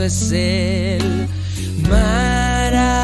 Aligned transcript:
maravilloso 0.00 0.04
es 0.04 0.32
Él, 0.32 1.28
maravilloso 1.90 2.94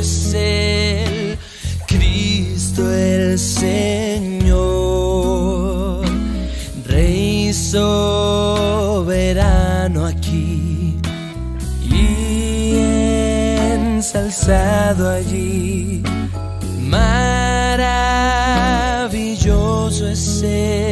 es 0.00 0.34
Él, 0.34 1.38
Cristo 1.86 2.92
el 2.92 3.38
Señor, 3.38 4.56
Rey 6.86 7.52
soberano 7.52 8.86
aquí 10.06 10.98
y 11.88 12.74
ensalzado 13.74 15.08
allí, 15.08 16.02
maravilloso 16.80 18.08
es 20.08 20.42
Él. 20.42 20.85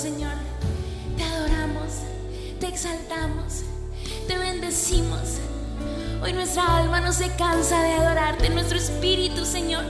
Señor, 0.00 0.32
te 1.18 1.24
adoramos, 1.24 1.90
te 2.58 2.68
exaltamos, 2.68 3.64
te 4.26 4.38
bendecimos. 4.38 5.20
Hoy 6.22 6.32
nuestra 6.32 6.78
alma 6.78 7.02
no 7.02 7.12
se 7.12 7.28
cansa 7.36 7.82
de 7.82 7.92
adorarte, 7.92 8.48
nuestro 8.48 8.78
espíritu, 8.78 9.44
Señor, 9.44 9.84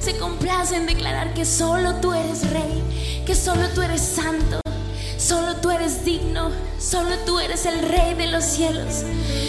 se 0.00 0.18
complace 0.18 0.74
en 0.74 0.86
declarar 0.86 1.32
que 1.32 1.44
solo 1.44 1.94
tú 2.00 2.12
eres 2.12 2.50
rey, 2.50 3.22
que 3.24 3.36
solo 3.36 3.68
tú 3.68 3.82
eres 3.82 4.00
santo, 4.00 4.60
solo 5.16 5.54
tú 5.58 5.70
eres 5.70 6.04
digno, 6.04 6.50
solo 6.80 7.18
tú 7.24 7.38
eres 7.38 7.66
el 7.66 7.88
rey 7.88 8.14
de 8.14 8.26
los 8.26 8.42
cielos, 8.42 9.04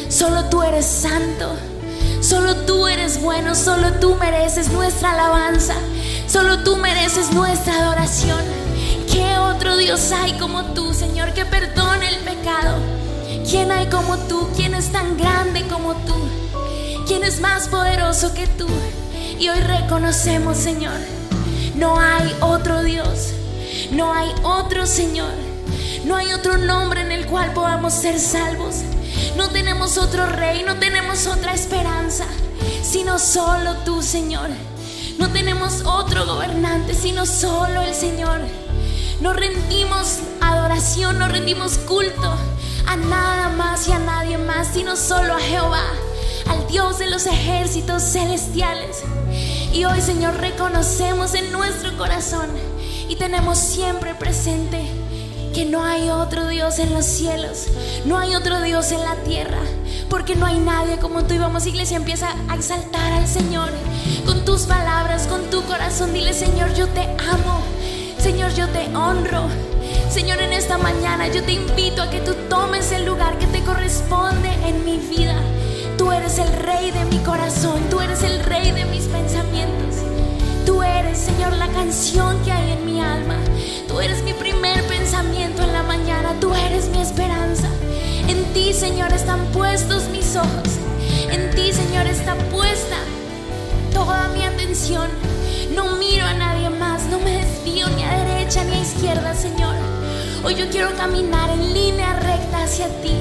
solo 0.09 0.45
tú 0.45 0.61
eres 0.61 0.85
santo. 0.85 1.55
Solo 2.21 2.53
tú 2.65 2.85
eres 2.87 3.21
bueno, 3.21 3.55
solo 3.55 3.93
tú 3.93 4.15
mereces 4.15 4.69
nuestra 4.73 5.13
alabanza, 5.13 5.73
solo 6.27 6.63
tú 6.65 6.75
mereces 6.75 7.31
nuestra 7.31 7.79
adoración. 7.79 8.68
¿Qué 9.11 9.37
otro 9.37 9.77
Dios 9.77 10.11
hay 10.11 10.33
como 10.33 10.63
tú, 10.73 10.93
Señor, 10.93 11.33
que 11.33 11.45
perdone 11.45 12.09
el 12.09 12.17
pecado? 12.19 12.77
¿Quién 13.49 13.71
hay 13.71 13.87
como 13.87 14.17
tú? 14.17 14.47
¿Quién 14.55 14.75
es 14.75 14.91
tan 14.91 15.17
grande 15.17 15.63
como 15.67 15.95
tú? 15.95 16.15
¿Quién 17.07 17.23
es 17.23 17.41
más 17.41 17.67
poderoso 17.67 18.33
que 18.33 18.45
tú? 18.45 18.67
Y 19.39 19.49
hoy 19.49 19.59
reconocemos, 19.61 20.57
Señor, 20.57 20.99
no 21.75 21.99
hay 21.99 22.35
otro 22.39 22.83
Dios, 22.83 23.29
no 23.91 24.13
hay 24.13 24.29
otro 24.43 24.85
Señor, 24.85 25.31
no 26.05 26.15
hay 26.15 26.33
otro 26.33 26.57
nombre 26.57 27.01
en 27.01 27.11
el 27.11 27.25
cual 27.25 27.53
podamos 27.53 27.93
ser 27.93 28.19
salvos. 28.19 28.75
No 29.35 29.49
tenemos 29.49 29.97
otro 29.97 30.27
rey, 30.27 30.63
no 30.63 30.75
tenemos 30.75 31.25
otra 31.25 31.53
esperanza, 31.53 32.25
sino 32.83 33.17
solo 33.17 33.77
tú, 33.85 34.01
Señor. 34.01 34.49
No 35.17 35.29
tenemos 35.31 35.81
otro 35.85 36.25
gobernante, 36.25 36.93
sino 36.93 37.25
solo 37.25 37.81
el 37.81 37.93
Señor. 37.93 38.68
No 39.21 39.33
rendimos 39.33 40.19
adoración, 40.39 41.19
no 41.19 41.27
rendimos 41.27 41.77
culto 41.79 42.33
a 42.87 42.95
nada 42.95 43.49
más 43.49 43.87
y 43.87 43.91
a 43.91 43.99
nadie 43.99 44.37
más, 44.37 44.69
sino 44.73 44.95
solo 44.95 45.35
a 45.35 45.39
Jehová, 45.39 45.83
al 46.47 46.67
Dios 46.67 46.99
de 46.99 47.09
los 47.09 47.25
ejércitos 47.25 48.01
celestiales. 48.01 49.03
Y 49.73 49.83
hoy, 49.85 50.01
Señor, 50.01 50.37
reconocemos 50.37 51.33
en 51.35 51.51
nuestro 51.51 51.97
corazón 51.97 52.49
y 53.09 53.15
tenemos 53.17 53.57
siempre 53.57 54.15
presente 54.15 54.89
que 55.53 55.65
no 55.65 55.83
hay 55.83 56.09
otro 56.09 56.47
Dios 56.47 56.79
en 56.79 56.93
los 56.93 57.05
cielos, 57.05 57.65
no 58.05 58.17
hay 58.17 58.35
otro 58.35 58.61
Dios 58.61 58.91
en 58.91 59.01
la 59.01 59.15
tierra, 59.17 59.59
porque 60.09 60.35
no 60.35 60.45
hay 60.45 60.59
nadie 60.59 60.97
como 60.97 61.25
tú. 61.25 61.33
Y 61.33 61.39
vamos, 61.39 61.65
iglesia, 61.65 61.97
empieza 61.97 62.33
a 62.47 62.55
exaltar 62.55 63.11
al 63.11 63.27
Señor 63.27 63.69
con 64.25 64.45
tus 64.45 64.61
palabras, 64.61 65.27
con 65.27 65.49
tu 65.49 65.61
corazón. 65.63 66.13
Dile, 66.13 66.33
Señor, 66.33 66.73
yo 66.75 66.87
te 66.87 67.01
amo, 67.01 67.61
Señor, 68.19 68.53
yo 68.53 68.67
te 68.67 68.85
honro. 68.95 69.47
Señor, 70.09 70.41
en 70.41 70.51
esta 70.51 70.77
mañana 70.77 71.29
yo 71.29 71.41
te 71.43 71.53
invito 71.53 72.01
a 72.01 72.09
que 72.09 72.19
tú 72.19 72.33
tomes 72.49 72.91
el 72.91 73.05
lugar 73.05 73.37
que 73.37 73.47
te 73.47 73.63
corresponde 73.63 74.49
en 74.65 74.83
mi 74.83 74.97
vida. 74.97 75.35
Tú 75.97 76.11
eres 76.11 76.37
el 76.37 76.51
rey 76.51 76.91
de 76.91 77.05
mi 77.05 77.17
corazón, 77.19 77.81
tú 77.89 78.01
eres 78.01 78.21
el 78.23 78.43
rey 78.43 78.71
de 78.71 78.83
mis 78.85 79.05
pensamientos. 79.05 79.95
Tú 80.65 80.83
eres, 80.83 81.17
Señor, 81.17 81.53
la 81.53 81.67
canción 81.69 82.37
que 82.43 82.51
hay 82.51 82.73
en 82.73 82.85
mi 82.85 83.01
alma. 83.01 83.35
Tú 83.87 84.01
eres 84.01 84.21
mi 84.23 84.33
primer 84.33 84.83
pensamiento 84.87 85.63
en 85.63 85.71
la 85.71 85.83
mañana. 85.83 86.35
Tú 86.41 86.53
eres 86.53 86.89
mi 86.89 87.01
esperanza. 87.01 87.69
En 88.27 88.43
ti, 88.53 88.73
Señor, 88.73 89.13
están 89.13 89.45
puestos 89.53 90.09
mis 90.09 90.35
ojos. 90.35 90.77
En 91.31 91.49
ti, 91.51 91.71
Señor, 91.71 92.05
está 92.05 92.35
puesta 92.51 92.97
toda 93.93 94.27
mi 94.29 94.43
atención. 94.43 95.09
No 95.73 95.95
miro 95.95 96.25
a 96.25 96.33
nadie. 96.33 96.68
No 97.09 97.19
me 97.19 97.31
desvío 97.31 97.89
ni 97.89 98.03
a 98.03 98.23
derecha 98.23 98.63
ni 98.63 98.73
a 98.73 98.81
izquierda, 98.81 99.33
Señor. 99.33 99.75
Hoy 100.43 100.53
yo 100.55 100.69
quiero 100.69 100.95
caminar 100.95 101.49
en 101.49 101.73
línea 101.73 102.13
recta 102.19 102.63
hacia 102.63 102.87
ti. 103.01 103.15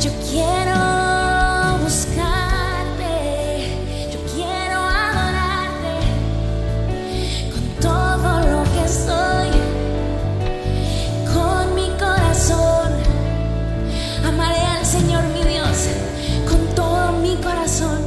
Yo 0.00 0.10
quiero 0.30 1.78
buscarte. 1.82 3.14
Yo 4.12 4.20
quiero 4.34 4.78
adorarte 4.78 5.94
con 7.52 7.64
todo 7.80 8.40
lo 8.52 8.62
que 8.74 8.88
soy, 8.88 9.50
con 11.34 11.74
mi 11.74 11.88
corazón. 11.98 12.92
Amaré 14.24 14.60
al 14.60 14.86
Señor 14.86 15.24
mi 15.34 15.42
Dios 15.50 15.88
con 16.48 16.74
todo 16.74 17.12
mi 17.12 17.36
corazón, 17.36 18.01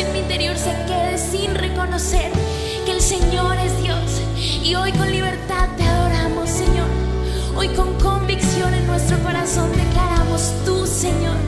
en 0.00 0.12
mi 0.12 0.20
interior 0.20 0.56
se 0.56 0.70
quede 0.86 1.18
sin 1.18 1.54
reconocer 1.54 2.30
que 2.84 2.92
el 2.92 3.00
Señor 3.00 3.56
es 3.58 3.82
Dios. 3.82 4.22
Y 4.62 4.74
hoy 4.76 4.92
con 4.92 5.10
libertad 5.10 5.68
te 5.76 5.82
adoramos, 5.82 6.48
Señor. 6.48 6.88
Hoy 7.56 7.68
con 7.70 7.94
convicción 7.94 8.72
en 8.74 8.86
nuestro 8.86 9.18
corazón 9.20 9.70
declaramos 9.72 10.52
tú, 10.64 10.86
Señor. 10.86 11.47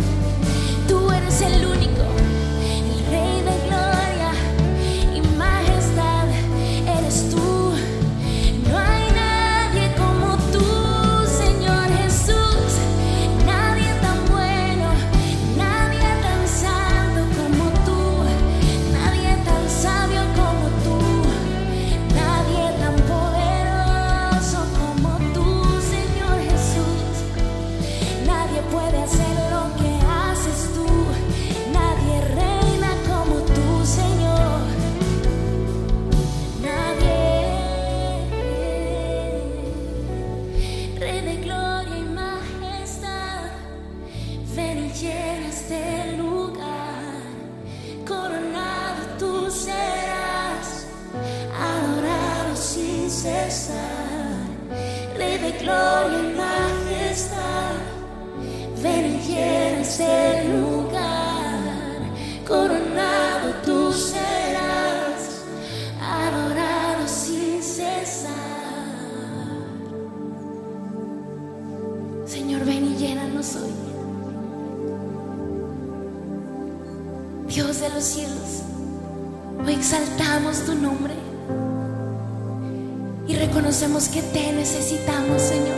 Reconocemos 83.80 84.08
que 84.08 84.20
te 84.20 84.52
necesitamos, 84.52 85.40
Señor. 85.40 85.76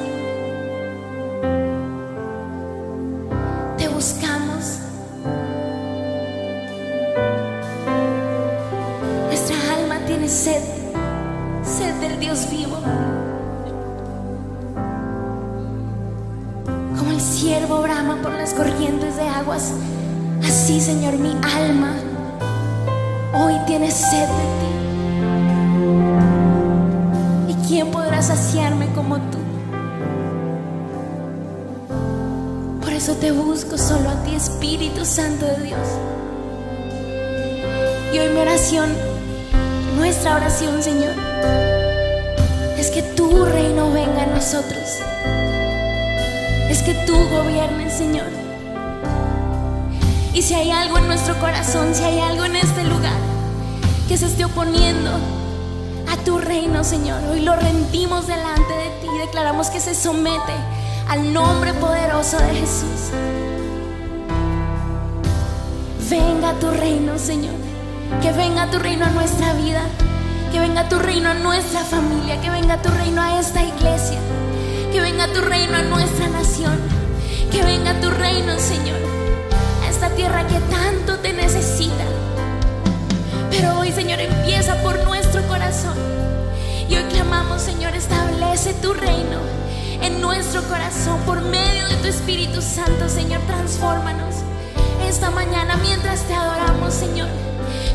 Te 3.79 3.89
buscamos. 3.89 4.79
Nuestra 9.27 9.57
alma 9.75 9.99
tiene 10.07 10.29
sed, 10.29 10.63
sed 11.63 11.95
del 12.01 12.19
Dios 12.19 12.49
vivo. 12.51 12.77
Como 16.99 17.11
el 17.11 17.21
ciervo 17.21 17.83
brama 17.83 18.21
por 18.21 18.33
las 18.33 18.53
corrientes 18.53 19.17
de 19.17 19.29
aguas, 19.29 19.73
así, 20.43 20.81
Señor, 20.81 21.15
mi 21.19 21.37
alma 21.57 21.95
hoy 23.35 23.55
tiene 23.67 23.91
sed 23.91 24.27
de 24.27 24.61
ti. 24.61 24.62
Saciarme 28.23 28.87
como 28.95 29.17
tú? 29.17 29.39
Por 32.81 32.93
eso 32.93 33.15
te 33.17 33.33
busco 33.33 33.77
solo 33.77 34.11
a 34.11 34.15
ti, 34.23 34.35
Espíritu 34.35 35.05
Santo 35.05 35.45
de 35.47 35.57
Dios. 35.65 35.89
Y 38.13 38.19
hoy 38.19 38.29
mi 38.29 38.41
oración, 38.41 38.91
nuestra 39.97 40.37
oración, 40.37 40.83
Señor, 40.83 41.15
es 42.79 42.91
que 42.91 43.03
tu 43.03 43.45
reino 43.45 43.91
venga 43.91 44.23
a 44.23 44.27
nosotros. 44.27 45.01
Es 46.71 46.83
que 46.83 46.95
tú 47.07 47.15
gobiernes, 47.31 47.93
Señor. 47.93 48.27
Y 50.33 50.43
si 50.43 50.55
hay 50.55 50.71
algo 50.71 50.99
en 50.99 51.09
nuestro 51.09 51.39
corazón, 51.41 51.95
si 51.95 52.05
hay 52.05 52.21
algo 52.21 52.45
en 52.45 52.57
este 52.57 52.85
lugar 52.85 53.19
que 54.09 54.17
se 54.17 54.27
esté 54.27 54.45
oponiendo 54.45 55.11
tu 56.25 56.39
reino, 56.39 56.85
Señor, 56.85 57.21
hoy 57.31 57.41
lo 57.41 57.57
rendimos 57.57 58.27
delante 58.27 58.73
de 58.75 58.91
ti 59.01 59.09
y 59.15 59.19
declaramos 59.19 59.71
que 59.71 59.81
se 59.81 59.95
somete 59.95 60.53
al 61.09 61.33
nombre 61.33 61.75
poderoso 61.75 62.39
de 62.39 62.55
Jesús. 62.55 63.11
Venga 66.09 66.53
tu 66.61 66.71
reino, 66.71 67.19
Señor. 67.19 67.55
Que 68.21 68.33
venga 68.33 68.71
tu 68.71 68.79
reino 68.79 69.07
a 69.07 69.11
nuestra 69.11 69.55
vida. 69.55 69.81
Que 70.53 70.61
venga 70.61 70.89
tu 70.89 70.99
reino 70.99 71.31
a 71.31 71.35
nuestra 71.35 71.81
familia. 71.81 72.41
Que 72.41 72.51
venga 72.51 72.81
tu 72.83 72.91
reino 72.91 73.23
a 73.23 73.41
esta 73.41 73.63
iglesia. 73.63 74.19
Que 74.93 75.01
venga 75.01 75.27
tu 75.29 75.41
reino 75.41 75.77
a 75.77 75.83
nuestra 75.83 76.29
nación. 76.29 76.79
Que 77.51 77.63
venga 77.63 77.99
tu 78.01 78.11
reino, 78.11 78.59
Señor, 78.59 78.99
a 79.85 79.91
esta 79.91 80.11
tierra 80.11 80.47
que 80.47 80.59
tanto 80.71 81.19
te 81.19 81.33
necesita. 81.33 82.05
Pero 83.51 83.79
hoy, 83.79 83.93
Señor, 83.93 84.21
empieza 84.21 84.75
por 84.83 85.03
nuestro 85.05 85.32
Y 86.87 86.95
hoy 86.95 87.05
clamamos, 87.05 87.63
Señor, 87.63 87.95
establece 87.95 88.75
tu 88.75 88.93
reino 88.93 89.39
en 90.03 90.21
nuestro 90.21 90.63
corazón 90.65 91.19
por 91.25 91.41
medio 91.41 91.89
de 91.89 91.97
tu 91.97 92.09
Espíritu 92.09 92.61
Santo, 92.61 93.09
Señor, 93.09 93.41
transfórmanos. 93.47 94.35
Esta 95.09 95.31
mañana 95.31 95.79
mientras 95.79 96.25
te 96.25 96.35
adoramos, 96.35 96.93
Señor, 96.93 97.29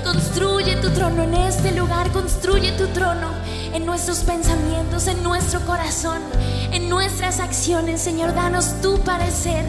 construye 0.03 0.77
tu 0.77 0.89
trono 0.89 1.21
en 1.21 1.35
este 1.35 1.71
lugar, 1.71 2.11
construye 2.11 2.71
tu 2.71 2.87
trono 2.87 3.27
en 3.73 3.85
nuestros 3.85 4.21
pensamientos, 4.21 5.05
en 5.05 5.21
nuestro 5.21 5.63
corazón, 5.67 6.23
en 6.71 6.89
nuestras 6.89 7.39
acciones, 7.39 8.01
Señor, 8.01 8.33
danos 8.33 8.81
tu 8.81 8.99
parecer. 9.01 9.65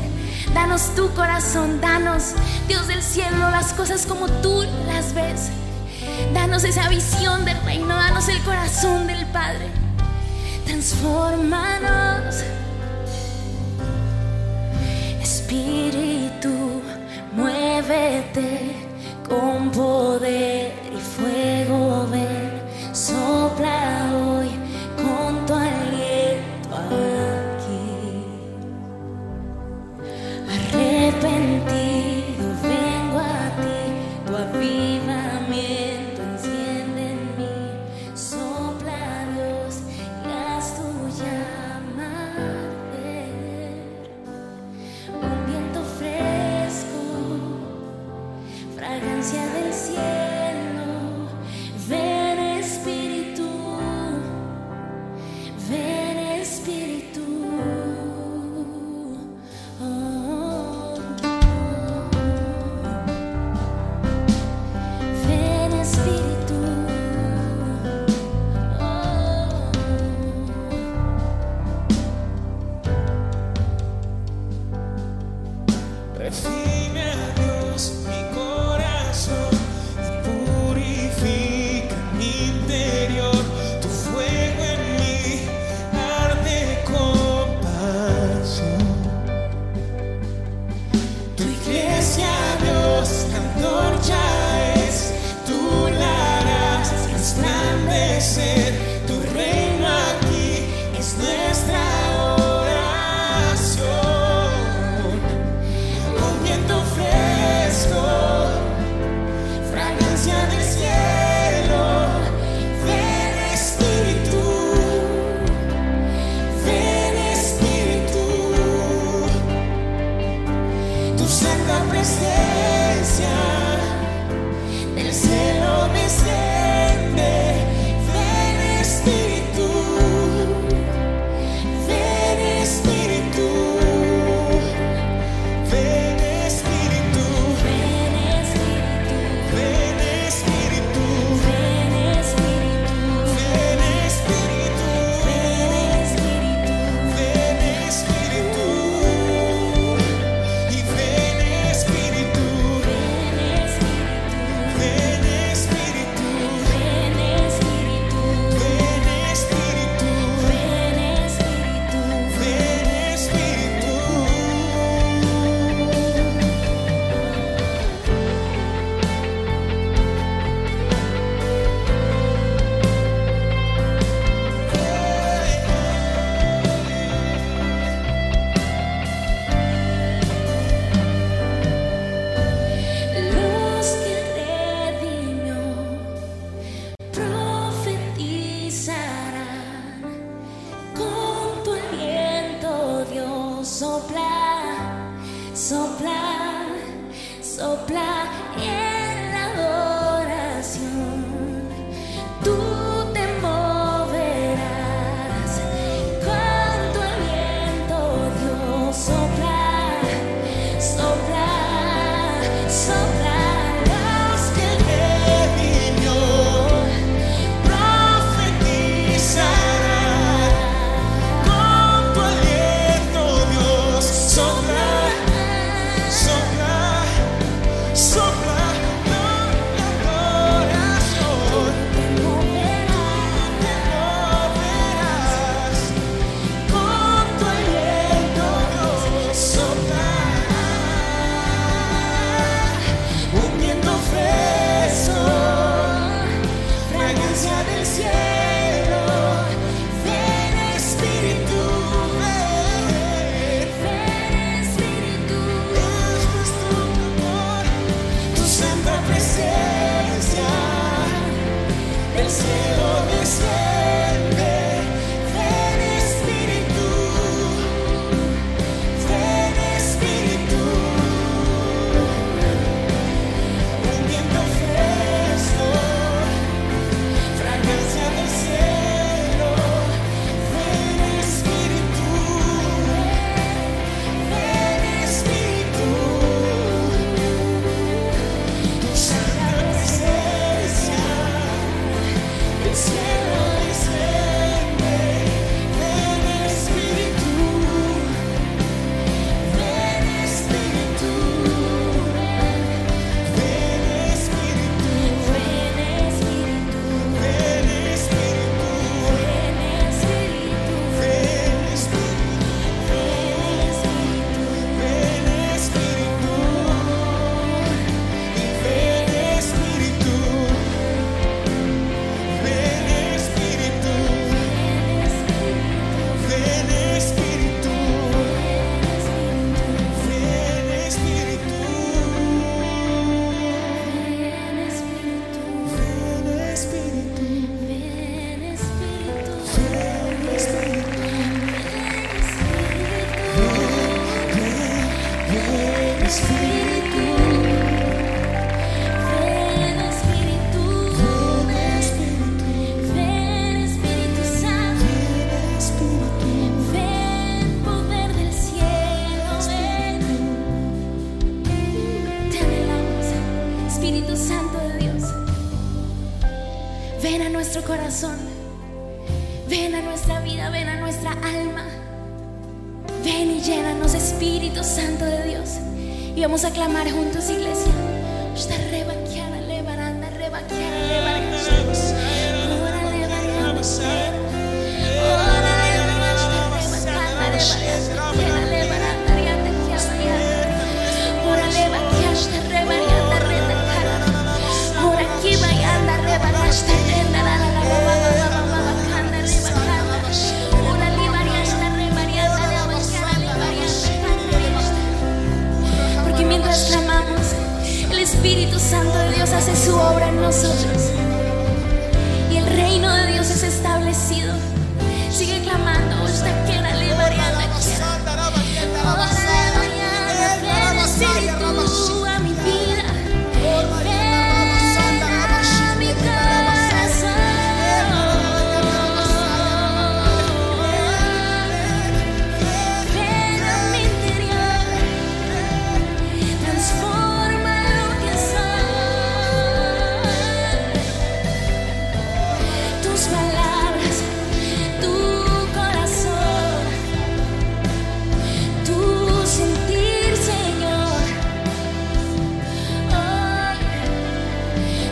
Danos 0.55 0.94
tu 0.94 1.12
corazón, 1.12 1.79
danos, 1.83 2.33
Dios 2.68 2.87
del 2.87 3.03
cielo, 3.03 3.51
las 3.51 3.75
cosas 3.75 4.07
como 4.07 4.29
tú 4.40 4.64
las 4.87 5.12
ves. 5.12 5.51
Danos 6.33 6.64
esa 6.64 6.88
visión 6.88 7.45
del 7.45 7.61
reino, 7.64 7.95
danos 7.95 8.29
el 8.29 8.43
corazón 8.43 9.07
del 9.07 9.25
Padre. 9.27 9.69
Transfórmanos. 10.64 12.43
Espíritu, 15.23 16.83
muévete 17.33 18.73
con 19.29 19.71
poder 19.71 20.73
y 20.95 21.01
fuego. 21.01 22.07
Ven, 22.11 22.62
sopla 22.93 23.97
fragancia 49.18 49.46
del 49.52 49.72
cielo. 49.74 50.17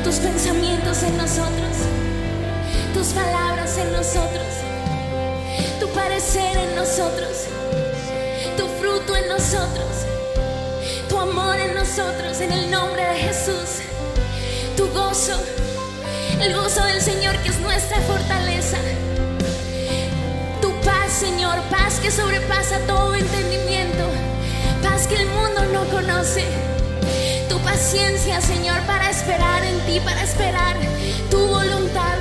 tus 0.06 0.20
pensamientos 0.20 1.02
en 1.02 1.16
nosotros, 1.16 1.76
tus 2.94 3.08
palabras 3.08 3.76
en 3.76 3.90
nosotros, 3.90 4.46
tu 5.80 5.88
parecer 5.88 6.56
en 6.56 6.76
nosotros, 6.76 7.32
tu 8.56 8.68
fruto 8.80 9.16
en 9.16 9.28
nosotros, 9.28 10.06
tu 11.08 11.18
amor 11.18 11.56
en 11.58 11.74
nosotros, 11.74 12.40
en 12.40 12.52
el 12.52 12.70
nombre 12.70 13.02
de 13.02 13.16
Jesús, 13.16 13.82
tu 14.76 14.86
gozo, 14.90 15.42
el 16.40 16.54
gozo 16.54 16.84
del 16.84 17.00
Señor 17.00 17.36
que 17.38 17.48
es 17.48 17.58
nuestra 17.58 18.00
fortaleza. 18.02 18.78
Tu 20.62 20.70
paz, 20.82 21.10
Señor, 21.18 21.58
paz 21.68 21.98
que 21.98 22.12
sobrepasa 22.12 22.78
todo 22.86 23.12
entendimiento, 23.12 24.04
paz 24.84 25.08
que 25.08 25.16
el 25.16 25.26
mundo 25.26 25.64
no 25.72 25.84
conoce 25.86 26.75
paciencia, 27.76 28.40
Señor, 28.40 28.80
para 28.86 29.10
esperar 29.10 29.62
en 29.62 29.78
ti, 29.80 30.00
para 30.00 30.22
esperar 30.22 30.76
tu 31.30 31.46
voluntad, 31.46 32.16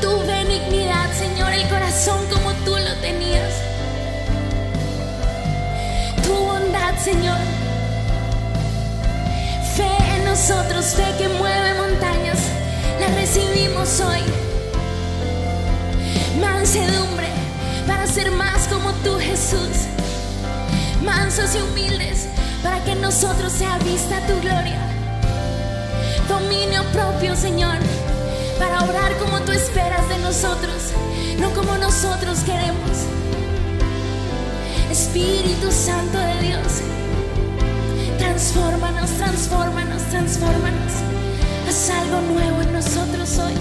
tu 0.00 0.20
benignidad, 0.20 1.10
Señor, 1.12 1.52
el 1.52 1.68
corazón 1.68 2.24
como 2.32 2.52
tú 2.64 2.76
lo 2.76 2.94
tenías, 3.00 3.52
tu 6.22 6.32
bondad, 6.32 6.94
Señor. 7.02 7.40
Fe 9.74 9.90
en 10.14 10.24
nosotros, 10.24 10.84
fe 10.94 11.08
que 11.18 11.28
mueve 11.28 11.74
montañas, 11.74 12.38
la 13.00 13.08
recibimos 13.08 14.00
hoy. 14.02 14.22
Mansedumbre 16.40 17.30
para 17.88 18.06
ser 18.06 18.30
más 18.30 18.68
como 18.68 18.92
tú, 19.02 19.18
Jesús. 19.18 19.88
Mansos 21.02 21.56
y 21.56 21.58
humildes 21.58 22.35
para 22.66 22.82
que 22.82 22.92
en 22.92 23.00
nosotros 23.00 23.52
sea 23.52 23.78
vista 23.78 24.18
tu 24.26 24.40
gloria. 24.40 24.80
Dominio 26.28 26.82
propio, 26.92 27.36
Señor, 27.36 27.76
para 28.58 28.82
orar 28.82 29.16
como 29.18 29.38
tú 29.42 29.52
esperas 29.52 30.08
de 30.08 30.18
nosotros, 30.18 30.90
no 31.38 31.48
como 31.50 31.78
nosotros 31.78 32.40
queremos. 32.40 32.96
Espíritu 34.90 35.70
Santo 35.70 36.18
de 36.18 36.40
Dios, 36.48 36.72
transfórmanos, 38.18 39.10
transfórmanos, 39.10 40.02
transfórmanos. 40.10 40.92
Haz 41.68 41.90
algo 41.90 42.20
nuevo 42.32 42.62
en 42.62 42.72
nosotros 42.72 43.38
hoy. 43.38 43.54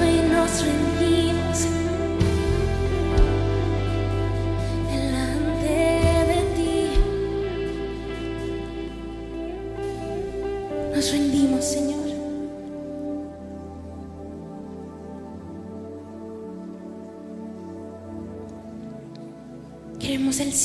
Hoy 0.00 0.14
nos 0.30 0.64
rendimos. 0.64 1.37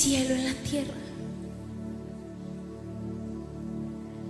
cielo 0.04 0.36
en 0.36 0.44
la 0.44 0.54
tierra. 0.70 0.94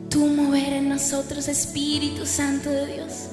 Tú 0.07 0.27
mover 0.27 0.73
en 0.73 0.89
nosotros, 0.89 1.47
Espíritu 1.47 2.27
Santo 2.27 2.69
de 2.69 2.85
Dios. 2.93 3.29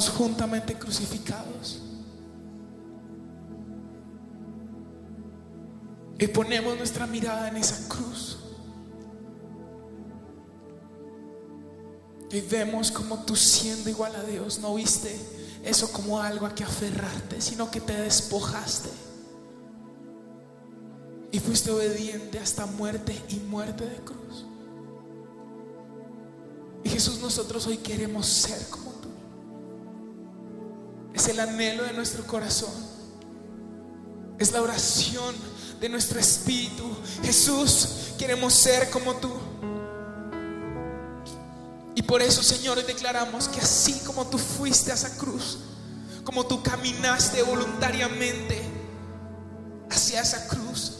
Juntamente 0.00 0.74
crucificados. 0.74 1.82
Y 6.18 6.26
ponemos 6.28 6.76
nuestra 6.76 7.06
mirada 7.06 7.48
en 7.48 7.56
esa 7.56 7.88
cruz. 7.88 8.38
Y 12.30 12.40
vemos 12.40 12.90
como 12.90 13.24
tú 13.24 13.36
siendo 13.36 13.88
igual 13.88 14.14
a 14.16 14.22
Dios, 14.22 14.58
no 14.58 14.74
viste 14.74 15.14
eso 15.62 15.90
como 15.92 16.20
algo 16.20 16.46
a 16.46 16.54
que 16.54 16.64
aferrarte, 16.64 17.40
sino 17.40 17.70
que 17.70 17.80
te 17.80 17.94
despojaste. 17.94 18.90
Y 21.32 21.38
fuiste 21.38 21.70
obediente 21.70 22.38
hasta 22.38 22.66
muerte 22.66 23.20
y 23.28 23.36
muerte 23.36 23.84
de 23.84 23.96
cruz. 23.96 24.46
Y 26.84 26.88
Jesús, 26.88 27.20
nosotros 27.20 27.66
hoy 27.66 27.78
queremos 27.78 28.26
ser 28.26 28.68
como. 28.70 28.95
Es 31.16 31.28
el 31.28 31.40
anhelo 31.40 31.84
de 31.84 31.94
nuestro 31.94 32.26
corazón. 32.26 32.70
Es 34.38 34.52
la 34.52 34.60
oración 34.60 35.34
de 35.80 35.88
nuestro 35.88 36.20
espíritu. 36.20 36.84
Jesús, 37.22 38.12
queremos 38.18 38.52
ser 38.52 38.90
como 38.90 39.14
tú. 39.16 39.32
Y 41.94 42.02
por 42.02 42.20
eso, 42.20 42.42
Señor, 42.42 42.84
declaramos 42.84 43.48
que 43.48 43.60
así 43.60 43.94
como 44.04 44.26
tú 44.26 44.36
fuiste 44.36 44.92
a 44.92 44.94
esa 44.94 45.16
cruz, 45.16 45.56
como 46.22 46.44
tú 46.44 46.62
caminaste 46.62 47.42
voluntariamente 47.42 48.62
hacia 49.90 50.20
esa 50.20 50.46
cruz, 50.48 50.98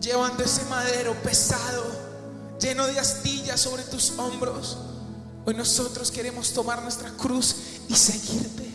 llevando 0.00 0.42
ese 0.42 0.64
madero 0.70 1.12
pesado, 1.22 1.84
lleno 2.58 2.86
de 2.86 2.98
astillas 2.98 3.60
sobre 3.60 3.82
tus 3.82 4.12
hombros, 4.12 4.78
hoy 5.44 5.52
nosotros 5.52 6.10
queremos 6.10 6.50
tomar 6.54 6.80
nuestra 6.80 7.10
cruz 7.10 7.56
y 7.90 7.94
seguirte. 7.94 8.69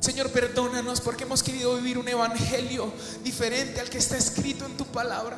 Señor, 0.00 0.30
perdónanos 0.30 1.00
porque 1.00 1.24
hemos 1.24 1.42
querido 1.42 1.76
vivir 1.76 1.98
un 1.98 2.08
evangelio 2.08 2.90
diferente 3.22 3.80
al 3.80 3.90
que 3.90 3.98
está 3.98 4.16
escrito 4.16 4.64
en 4.64 4.76
tu 4.76 4.86
palabra. 4.86 5.36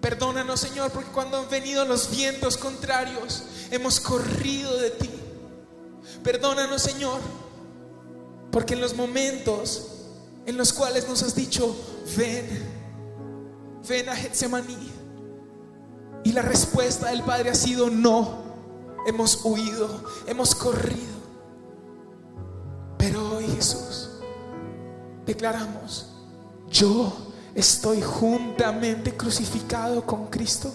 Perdónanos, 0.00 0.60
Señor, 0.60 0.90
porque 0.90 1.10
cuando 1.10 1.38
han 1.38 1.48
venido 1.48 1.84
los 1.84 2.10
vientos 2.10 2.56
contrarios, 2.56 3.44
hemos 3.70 4.00
corrido 4.00 4.76
de 4.76 4.90
ti. 4.90 5.10
Perdónanos, 6.22 6.82
Señor, 6.82 7.20
porque 8.50 8.74
en 8.74 8.80
los 8.80 8.94
momentos 8.94 9.92
en 10.46 10.56
los 10.56 10.72
cuales 10.72 11.08
nos 11.08 11.22
has 11.22 11.34
dicho, 11.34 11.76
ven, 12.16 12.48
ven 13.88 14.08
a 14.08 14.16
Getsemaní. 14.16 14.92
Y 16.24 16.32
la 16.32 16.42
respuesta 16.42 17.08
del 17.08 17.22
Padre 17.22 17.50
ha 17.50 17.54
sido 17.54 17.90
no. 17.90 18.44
Hemos 19.06 19.44
huido, 19.44 20.04
hemos 20.26 20.54
corrido. 20.54 21.15
Pero 22.98 23.36
hoy, 23.36 23.46
Jesús, 23.48 24.10
declaramos, 25.24 26.06
yo 26.70 27.12
estoy 27.54 28.02
juntamente 28.02 29.16
crucificado 29.16 30.04
con 30.04 30.26
Cristo. 30.26 30.72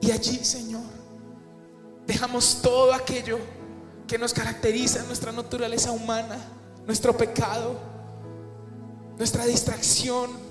Y 0.00 0.10
allí, 0.10 0.44
Señor, 0.44 0.82
dejamos 2.06 2.60
todo 2.62 2.92
aquello 2.94 3.38
que 4.06 4.18
nos 4.18 4.32
caracteriza 4.32 5.02
nuestra 5.04 5.32
naturaleza 5.32 5.92
humana, 5.92 6.36
nuestro 6.86 7.16
pecado, 7.16 7.78
nuestra 9.18 9.44
distracción. 9.44 10.47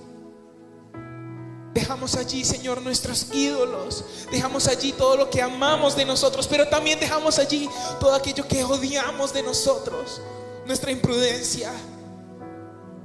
Dejamos 1.78 2.16
allí, 2.16 2.44
Señor, 2.44 2.82
nuestros 2.82 3.28
ídolos. 3.34 4.04
Dejamos 4.32 4.68
allí 4.68 4.94
todo 4.94 5.16
lo 5.16 5.30
que 5.30 5.44
amamos 5.44 5.96
de 5.96 6.06
nosotros, 6.06 6.48
pero 6.48 6.68
también 6.68 7.00
dejamos 7.00 7.38
allí 7.38 7.70
todo 8.00 8.16
aquello 8.16 8.48
que 8.48 8.64
odiamos 8.64 9.32
de 9.32 9.44
nosotros. 9.44 10.20
Nuestra 10.66 10.90
imprudencia, 10.90 11.72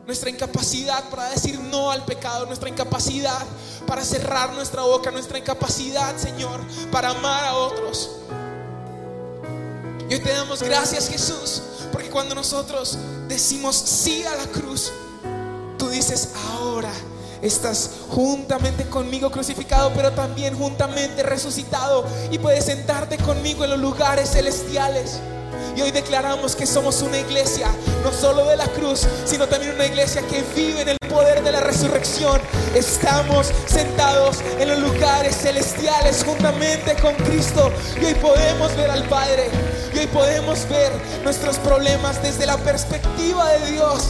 nuestra 0.07 0.31
incapacidad 0.31 1.11
para 1.11 1.29
decir 1.29 1.61
no 1.61 1.91
al 1.91 2.07
pecado, 2.07 2.47
nuestra 2.47 2.71
incapacidad 2.71 3.45
para 3.87 4.03
cerrar 4.07 4.55
nuestra 4.55 4.81
boca, 4.81 5.11
nuestra 5.11 5.37
incapacidad, 5.37 6.17
Señor, 6.17 6.59
para 6.91 7.11
amar 7.11 7.45
a 7.45 7.55
otros. 7.55 8.13
Y 10.09 10.15
hoy 10.15 10.21
te 10.21 10.33
damos 10.33 10.63
gracias, 10.63 11.11
Jesús, 11.11 11.63
porque 11.93 12.09
cuando 12.09 12.35
nosotros 12.35 12.97
decimos 13.29 13.77
sí 13.77 14.25
a 14.25 14.35
la 14.35 14.47
cruz, 14.47 14.91
tú 15.77 15.91
dices 15.91 16.31
ahora 16.55 16.91
estás 17.43 17.91
juntamente 18.09 18.85
conmigo 18.85 19.31
crucificado, 19.31 19.93
pero 19.95 20.13
también 20.13 20.57
juntamente 20.57 21.23
resucitado 21.23 22.05
y 22.31 22.39
puedes 22.39 22.65
sentarte 22.65 23.19
conmigo 23.19 23.65
en 23.65 23.71
los 23.71 23.81
lugares 23.81 24.31
celestiales. 24.31 25.21
Y 25.77 25.81
hoy 25.81 25.91
declaramos 25.91 26.55
que 26.55 26.67
somos 26.67 27.01
una 27.03 27.19
iglesia, 27.19 27.69
no 28.05 28.13
solo 28.13 28.45
de 28.47 28.57
la 28.57 28.67
cruz, 28.69 29.07
sino 29.25 29.47
también 29.47 29.75
una 29.75 29.87
iglesia 29.87 30.23
que 30.23 30.43
vive 30.55 30.83
en 30.83 30.91
el 30.91 30.99
poder 31.09 31.43
de 31.43 31.53
la 31.53 31.61
resurrección. 31.61 32.41
Estamos 32.75 33.51
sentados 33.67 34.39
en 34.59 34.69
los 34.69 34.79
lugares 34.79 35.37
celestiales 35.37 36.25
juntamente 36.25 36.95
con 37.01 37.15
Cristo. 37.15 37.71
Y 38.01 38.05
hoy 38.05 38.15
podemos 38.15 38.77
ver 38.77 38.91
al 38.91 39.05
Padre. 39.09 39.49
Y 39.95 40.01
hoy 40.01 40.07
podemos 40.09 40.69
ver 40.69 40.93
nuestros 41.25 41.57
problemas 41.59 42.23
desde 42.23 42.47
la 42.47 42.59
perspectiva 42.59 43.49
de 43.53 43.73
Dios. 43.73 44.09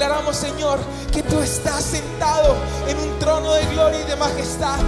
Declaramos, 0.00 0.36
Señor, 0.36 0.78
que 1.12 1.22
tú 1.22 1.40
estás 1.40 1.84
sentado 1.84 2.56
en 2.88 2.98
un 2.98 3.18
trono 3.18 3.52
de 3.52 3.66
gloria 3.66 4.00
y 4.00 4.04
de 4.04 4.16
majestad. 4.16 4.78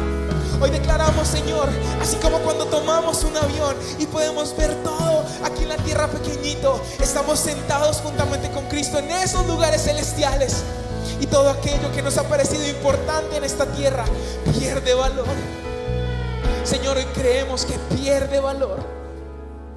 Hoy 0.59 0.71
declaramos, 0.71 1.29
Señor, 1.29 1.69
así 2.01 2.17
como 2.17 2.39
cuando 2.39 2.65
tomamos 2.65 3.23
un 3.23 3.37
avión 3.37 3.77
y 3.99 4.07
podemos 4.07 4.57
ver 4.57 4.75
todo 4.83 5.23
aquí 5.45 5.65
en 5.65 5.69
la 5.69 5.77
tierra 5.77 6.07
pequeñito, 6.07 6.81
estamos 6.99 7.41
sentados 7.41 7.99
juntamente 7.99 8.51
con 8.53 8.65
Cristo 8.71 8.99
en 9.01 9.11
esos 9.11 9.47
lugares 9.47 9.83
celestiales. 9.83 10.63
Y 11.21 11.27
todo 11.27 11.51
aquello 11.51 11.93
que 11.95 12.01
nos 12.01 12.17
ha 12.17 12.27
parecido 12.27 12.67
importante 12.67 13.37
en 13.37 13.45
esta 13.45 13.67
tierra 13.67 14.07
pierde 14.59 14.95
valor. 14.95 15.27
Señor, 16.65 16.97
hoy 16.97 17.05
creemos 17.13 17.67
que 17.67 17.79
pierde 17.95 18.41
valor 18.41 18.79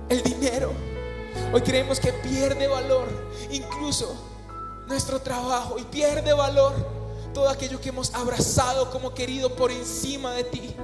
el 0.07 0.23
dinero. 0.23 0.71
Hoy 1.51 1.59
creemos 1.59 1.99
que 1.99 2.13
pierde 2.13 2.69
valor 2.69 3.09
incluso 3.51 4.34
nuestro 4.87 5.19
trabajo 5.19 5.77
y 5.79 5.83
pierde 5.83 6.33
valor 6.33 6.73
todo 7.33 7.49
aquello 7.49 7.81
que 7.81 7.89
hemos 7.89 8.13
abrazado 8.13 8.89
como 8.91 9.13
querido 9.13 9.55
por 9.55 9.71
encima 9.71 10.31
de 10.33 10.43
ti. 10.45 10.75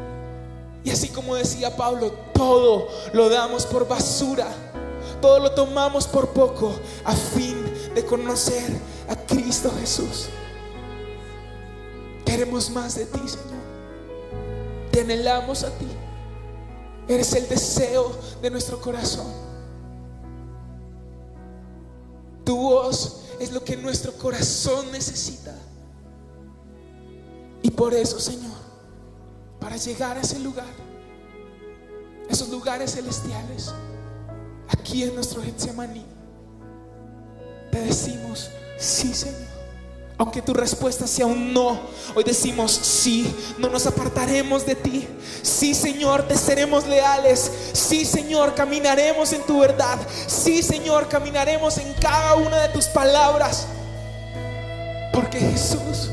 Y 0.84 0.90
así 0.90 1.10
como 1.10 1.36
decía 1.36 1.76
Pablo, 1.76 2.12
todo 2.34 2.88
lo 3.14 3.30
damos 3.30 3.66
por 3.66 3.88
basura, 3.88 4.48
todo 5.22 5.40
lo 5.40 5.52
tomamos 5.52 6.08
por 6.08 6.30
poco 6.30 6.74
a 7.06 7.16
fin 7.16 7.56
de 7.94 8.06
conocer 8.06 8.70
a 9.08 9.16
Cristo 9.16 9.72
Jesús. 9.80 10.28
Queremos 12.26 12.70
más 12.70 12.96
de 12.96 13.06
ti, 13.06 13.20
Señor. 13.20 13.62
Te 14.92 15.02
anhelamos 15.02 15.64
a 15.64 15.70
ti. 15.70 15.88
Eres 17.08 17.34
el 17.34 17.48
deseo 17.48 18.16
de 18.42 18.50
nuestro 18.50 18.80
corazón. 18.80 19.28
Tu 22.44 22.56
voz 22.58 23.21
es 23.42 23.52
lo 23.52 23.64
que 23.64 23.76
nuestro 23.76 24.14
corazón 24.14 24.92
necesita. 24.92 25.56
Y 27.64 27.72
por 27.72 27.92
eso, 27.92 28.20
Señor, 28.20 28.52
para 29.60 29.78
llegar 29.78 30.16
a 30.16 30.22
ese 30.22 30.38
lugar, 30.40 30.72
esos 32.30 32.50
lugares 32.50 32.94
celestiales, 32.94 33.74
aquí 34.68 35.04
en 35.04 35.16
nuestro 35.16 35.42
Getsemaní, 35.42 36.06
te 37.72 37.80
decimos, 37.80 38.52
sí, 38.78 39.12
Señor. 39.12 39.51
Aunque 40.22 40.44
tu 40.44 40.54
respuesta 40.54 41.08
sea 41.08 41.26
un 41.26 41.52
no, 41.52 41.80
hoy 42.14 42.24
decimos 42.24 42.72
sí, 42.72 43.36
no 43.58 43.70
nos 43.70 43.88
apartaremos 43.88 44.68
de 44.68 44.76
ti. 44.76 45.08
Sí, 45.42 45.74
Señor, 45.74 46.28
te 46.28 46.38
seremos 46.38 46.86
leales. 46.86 47.52
Sí, 47.74 48.06
Señor, 48.06 48.54
caminaremos 48.54 49.34
en 49.34 49.42
tu 49.48 49.62
verdad. 49.62 49.98
Sí, 50.28 50.62
Señor, 50.62 51.08
caminaremos 51.08 51.80
en 51.80 51.92
cada 51.94 52.36
una 52.36 52.58
de 52.58 52.70
tus 52.70 52.86
palabras. 52.86 53.66
Porque 55.12 55.40
Jesús, 55.40 56.12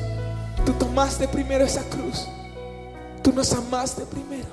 tú 0.64 0.72
tomaste 0.72 1.28
primero 1.28 1.66
esa 1.66 1.82
cruz. 1.82 2.28
Tú 3.22 3.30
nos 3.30 3.52
amaste 3.52 4.06
primero. 4.06 4.48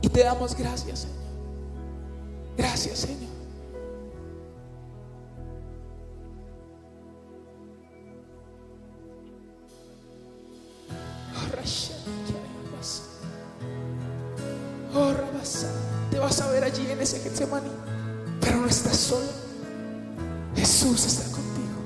Y 0.00 0.08
te 0.08 0.20
damos 0.20 0.56
gracias, 0.56 1.00
Señor. 1.00 1.18
Gracias, 2.56 3.00
Señor. 3.00 3.27
Oh, 14.94 15.12
Rabasa. 15.12 15.68
Te 16.10 16.18
vas 16.18 16.40
a 16.40 16.50
ver 16.50 16.64
allí 16.64 16.90
en 16.90 17.00
ese 17.00 17.20
Getsemaní, 17.20 17.70
pero 18.40 18.56
no 18.56 18.66
estás 18.66 18.96
solo. 18.96 19.28
Jesús 20.56 21.04
está 21.06 21.24
contigo. 21.30 21.78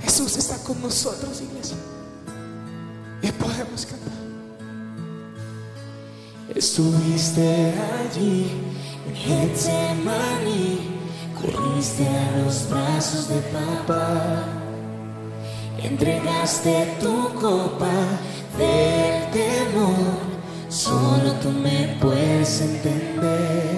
Jesús 0.00 0.36
está 0.36 0.56
con 0.64 0.80
nosotros, 0.82 1.40
iglesia. 1.40 1.76
Y 3.22 3.30
podemos 3.32 3.86
cantar. 3.86 4.12
Estuviste 6.54 7.74
allí 8.00 8.50
en 9.06 9.14
Getsemaní, 9.14 10.98
corriste 11.40 12.08
a 12.08 12.38
los 12.38 12.68
brazos 12.68 13.28
de 13.28 13.40
papá, 13.40 14.44
entregaste 15.84 16.96
tu 17.00 17.28
copa 17.40 17.90
del 18.58 19.30
temor, 19.32 20.18
solo 20.68 21.32
tú 21.42 21.50
me 21.50 21.96
puedes 22.00 22.60
entender. 22.60 23.71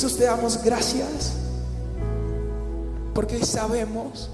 Jesús 0.00 0.16
te 0.16 0.24
damos 0.24 0.62
gracias 0.62 1.32
porque 3.12 3.44
sabemos 3.44 4.30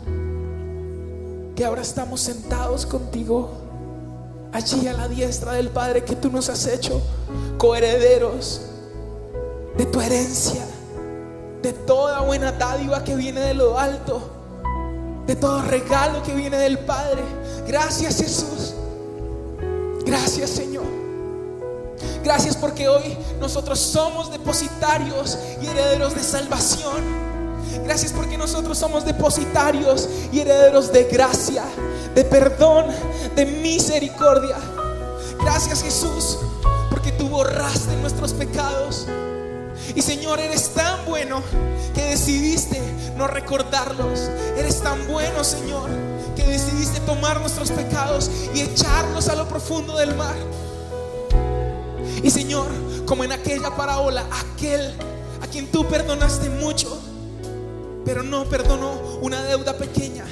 que 1.56 1.64
ahora 1.64 1.82
estamos 1.82 2.20
sentados 2.20 2.86
contigo 2.86 3.50
allí 4.52 4.86
a 4.86 4.92
la 4.92 5.08
diestra 5.08 5.54
del 5.54 5.70
Padre 5.70 6.04
que 6.04 6.14
tú 6.14 6.30
nos 6.30 6.48
has 6.50 6.68
hecho 6.68 7.02
coherederos 7.58 8.60
de 9.76 9.86
tu 9.86 10.00
herencia, 10.00 10.64
de 11.62 11.72
toda 11.72 12.20
buena 12.20 12.52
dádiva 12.52 13.02
que 13.02 13.16
viene 13.16 13.40
de 13.40 13.54
lo 13.54 13.76
alto, 13.76 14.22
de 15.26 15.34
todo 15.34 15.62
regalo 15.62 16.22
que 16.22 16.32
viene 16.32 16.58
del 16.58 16.78
Padre. 16.78 17.24
Gracias 17.66 18.18
Jesús. 18.18 18.72
Gracias 20.04 20.48
Señor. 20.48 21.05
Gracias 22.26 22.56
porque 22.56 22.88
hoy 22.88 23.16
nosotros 23.38 23.78
somos 23.78 24.32
depositarios 24.32 25.38
y 25.62 25.68
herederos 25.68 26.12
de 26.16 26.24
salvación. 26.24 27.04
Gracias 27.84 28.12
porque 28.12 28.36
nosotros 28.36 28.76
somos 28.76 29.04
depositarios 29.04 30.08
y 30.32 30.40
herederos 30.40 30.92
de 30.92 31.04
gracia, 31.04 31.62
de 32.16 32.24
perdón, 32.24 32.86
de 33.36 33.46
misericordia. 33.46 34.56
Gracias 35.40 35.84
Jesús 35.84 36.38
porque 36.90 37.12
tú 37.12 37.28
borraste 37.28 37.94
nuestros 37.98 38.32
pecados. 38.32 39.06
Y 39.94 40.02
Señor, 40.02 40.40
eres 40.40 40.70
tan 40.70 41.04
bueno 41.06 41.44
que 41.94 42.02
decidiste 42.06 42.82
no 43.16 43.28
recordarlos. 43.28 44.22
Eres 44.58 44.82
tan 44.82 45.06
bueno, 45.06 45.44
Señor, 45.44 45.90
que 46.34 46.42
decidiste 46.42 46.98
tomar 47.02 47.40
nuestros 47.40 47.70
pecados 47.70 48.28
y 48.52 48.62
echarlos 48.62 49.28
a 49.28 49.36
lo 49.36 49.46
profundo 49.48 49.96
del 49.96 50.16
mar. 50.16 50.34
Y 52.22 52.30
Señor, 52.30 52.68
como 53.04 53.24
en 53.24 53.32
aquella 53.32 53.74
parábola, 53.76 54.26
aquel 54.54 54.94
a 55.42 55.46
quien 55.46 55.70
tú 55.70 55.86
perdonaste 55.86 56.48
mucho, 56.48 57.00
pero 58.04 58.22
no 58.22 58.44
perdonó 58.44 59.18
una 59.20 59.42
deuda 59.42 59.76
pequeña. 59.76 60.24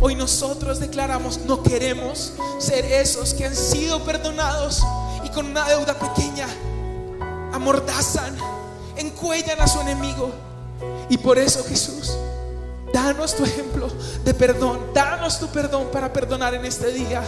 Hoy 0.00 0.14
nosotros 0.14 0.80
declaramos, 0.80 1.38
no 1.46 1.62
queremos 1.62 2.32
ser 2.58 2.84
esos 2.86 3.34
que 3.34 3.44
han 3.44 3.54
sido 3.54 4.02
perdonados 4.04 4.82
y 5.24 5.28
con 5.28 5.46
una 5.46 5.68
deuda 5.68 5.94
pequeña 5.98 6.46
amordazan, 7.52 8.36
encuellan 8.96 9.60
a 9.60 9.66
su 9.66 9.80
enemigo. 9.80 10.30
Y 11.08 11.18
por 11.18 11.38
eso 11.38 11.64
Jesús, 11.64 12.16
danos 12.92 13.36
tu 13.36 13.44
ejemplo 13.44 13.88
de 14.24 14.32
perdón, 14.32 14.80
danos 14.94 15.38
tu 15.38 15.48
perdón 15.48 15.88
para 15.92 16.12
perdonar 16.12 16.54
en 16.54 16.64
este 16.64 16.92
día. 16.92 17.22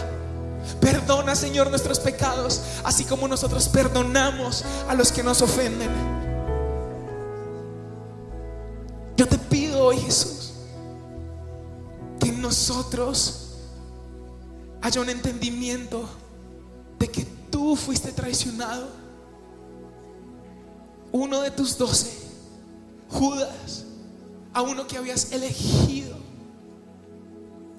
Perdona, 0.79 1.35
Señor, 1.35 1.69
nuestros 1.69 1.99
pecados, 1.99 2.61
así 2.83 3.05
como 3.05 3.27
nosotros 3.27 3.69
perdonamos 3.69 4.63
a 4.87 4.95
los 4.95 5.11
que 5.11 5.23
nos 5.23 5.41
ofenden. 5.41 5.89
Yo 9.15 9.27
te 9.27 9.37
pido 9.37 9.83
hoy, 9.85 9.97
Jesús, 9.97 10.53
que 12.19 12.29
en 12.29 12.41
nosotros 12.41 13.43
haya 14.81 15.01
un 15.01 15.09
entendimiento 15.09 16.09
de 16.99 17.07
que 17.07 17.25
tú 17.49 17.75
fuiste 17.75 18.11
traicionado. 18.11 18.87
Uno 21.11 21.41
de 21.41 21.51
tus 21.51 21.77
doce, 21.77 22.11
Judas, 23.09 23.85
a 24.53 24.61
uno 24.61 24.87
que 24.87 24.97
habías 24.97 25.31
elegido, 25.31 26.17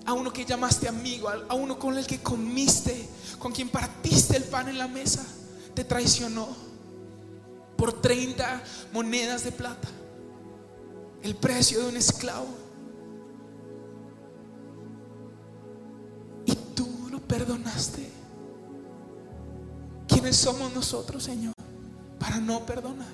a 0.07 0.13
uno 0.13 0.33
que 0.33 0.45
llamaste 0.45 0.89
amigo, 0.89 1.29
a 1.29 1.55
uno 1.55 1.79
con 1.79 1.97
el 1.97 2.07
que 2.07 2.21
comiste, 2.21 3.09
con 3.39 3.53
quien 3.53 3.69
partiste 3.69 4.37
el 4.37 4.45
pan 4.45 4.69
en 4.69 4.79
la 4.79 4.89
mesa, 4.89 5.25
te 5.75 5.85
traicionó 5.85 6.49
por 7.77 8.01
30 8.01 8.63
monedas 8.93 9.45
de 9.45 9.53
plata 9.53 9.89
el 11.25 11.35
precio 11.35 11.81
de 11.81 11.89
un 11.89 11.97
esclavo. 11.97 12.47
Y 16.45 16.55
tú 16.75 16.87
lo 17.11 17.19
perdonaste. 17.21 18.11
¿Quiénes 20.07 20.37
somos 20.37 20.73
nosotros, 20.75 21.25
Señor, 21.25 21.55
para 22.19 22.37
no 22.39 22.65
perdonar? 22.67 23.09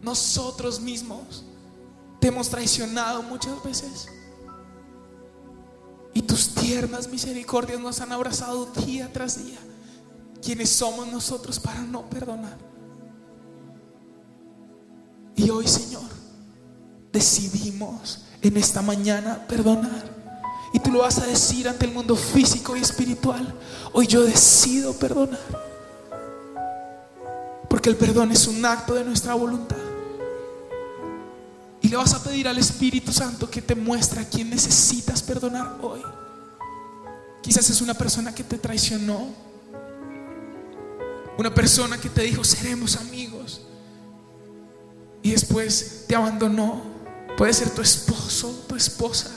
Nosotros 0.00 0.80
mismos 0.80 1.44
te 2.20 2.28
hemos 2.28 2.48
traicionado 2.48 3.24
muchas 3.24 3.60
veces. 3.64 4.08
Y 6.16 6.22
tus 6.22 6.54
tiernas 6.54 7.08
misericordias 7.08 7.78
nos 7.78 8.00
han 8.00 8.10
abrazado 8.10 8.64
día 8.86 9.12
tras 9.12 9.36
día. 9.44 9.58
¿Quiénes 10.42 10.70
somos 10.70 11.06
nosotros 11.08 11.60
para 11.60 11.82
no 11.82 12.08
perdonar? 12.08 12.56
Y 15.34 15.50
hoy, 15.50 15.68
Señor, 15.68 16.08
decidimos 17.12 18.24
en 18.40 18.56
esta 18.56 18.80
mañana 18.80 19.46
perdonar. 19.46 20.10
Y 20.72 20.78
tú 20.78 20.90
lo 20.90 21.00
vas 21.00 21.18
a 21.18 21.26
decir 21.26 21.68
ante 21.68 21.84
el 21.84 21.92
mundo 21.92 22.16
físico 22.16 22.74
y 22.74 22.80
espiritual. 22.80 23.54
Hoy 23.92 24.06
yo 24.06 24.22
decido 24.22 24.94
perdonar. 24.94 25.38
Porque 27.68 27.90
el 27.90 27.96
perdón 27.96 28.32
es 28.32 28.46
un 28.46 28.64
acto 28.64 28.94
de 28.94 29.04
nuestra 29.04 29.34
voluntad. 29.34 29.85
Y 31.86 31.88
le 31.88 31.96
vas 31.96 32.14
a 32.14 32.24
pedir 32.24 32.48
al 32.48 32.58
Espíritu 32.58 33.12
Santo 33.12 33.48
que 33.48 33.62
te 33.62 33.76
muestre 33.76 34.20
a 34.20 34.28
quién 34.28 34.50
necesitas 34.50 35.22
perdonar 35.22 35.78
hoy. 35.80 36.02
Quizás 37.40 37.70
es 37.70 37.80
una 37.80 37.94
persona 37.94 38.34
que 38.34 38.42
te 38.42 38.58
traicionó. 38.58 39.28
Una 41.38 41.54
persona 41.54 41.96
que 41.96 42.08
te 42.08 42.22
dijo 42.22 42.42
seremos 42.42 42.96
amigos. 42.96 43.60
Y 45.22 45.30
después 45.30 46.06
te 46.08 46.16
abandonó 46.16 46.96
Puede 47.36 47.52
ser 47.52 47.70
tu 47.70 47.82
esposo, 47.82 48.64
tu 48.66 48.74
esposa, 48.74 49.30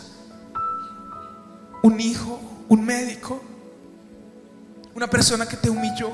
un 1.84 2.00
hijo, 2.00 2.39
un 2.70 2.84
médico, 2.84 3.41
una 4.95 5.08
persona 5.08 5.45
que 5.45 5.58
te 5.58 5.70
humilló. 5.70 6.10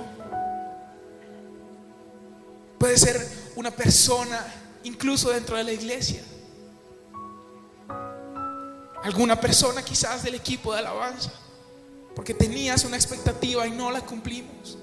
Puede 2.78 2.98
ser 2.98 3.26
una 3.56 3.70
persona 3.70 4.65
incluso 4.86 5.32
dentro 5.32 5.58
de 5.58 5.64
la 5.64 5.74
iglesia. 5.74 6.22
Alguna 9.04 9.40
persona 9.40 9.84
quizás 9.84 10.24
del 10.24 10.36
equipo 10.36 10.74
de 10.74 10.80
alabanza. 10.80 11.32
Porque 12.16 12.34
tenías 12.34 12.86
una 12.86 12.96
expectativa 12.96 13.68
y 13.68 13.72
no 13.72 13.92
la 13.92 14.02
cumplimos. 14.02 14.78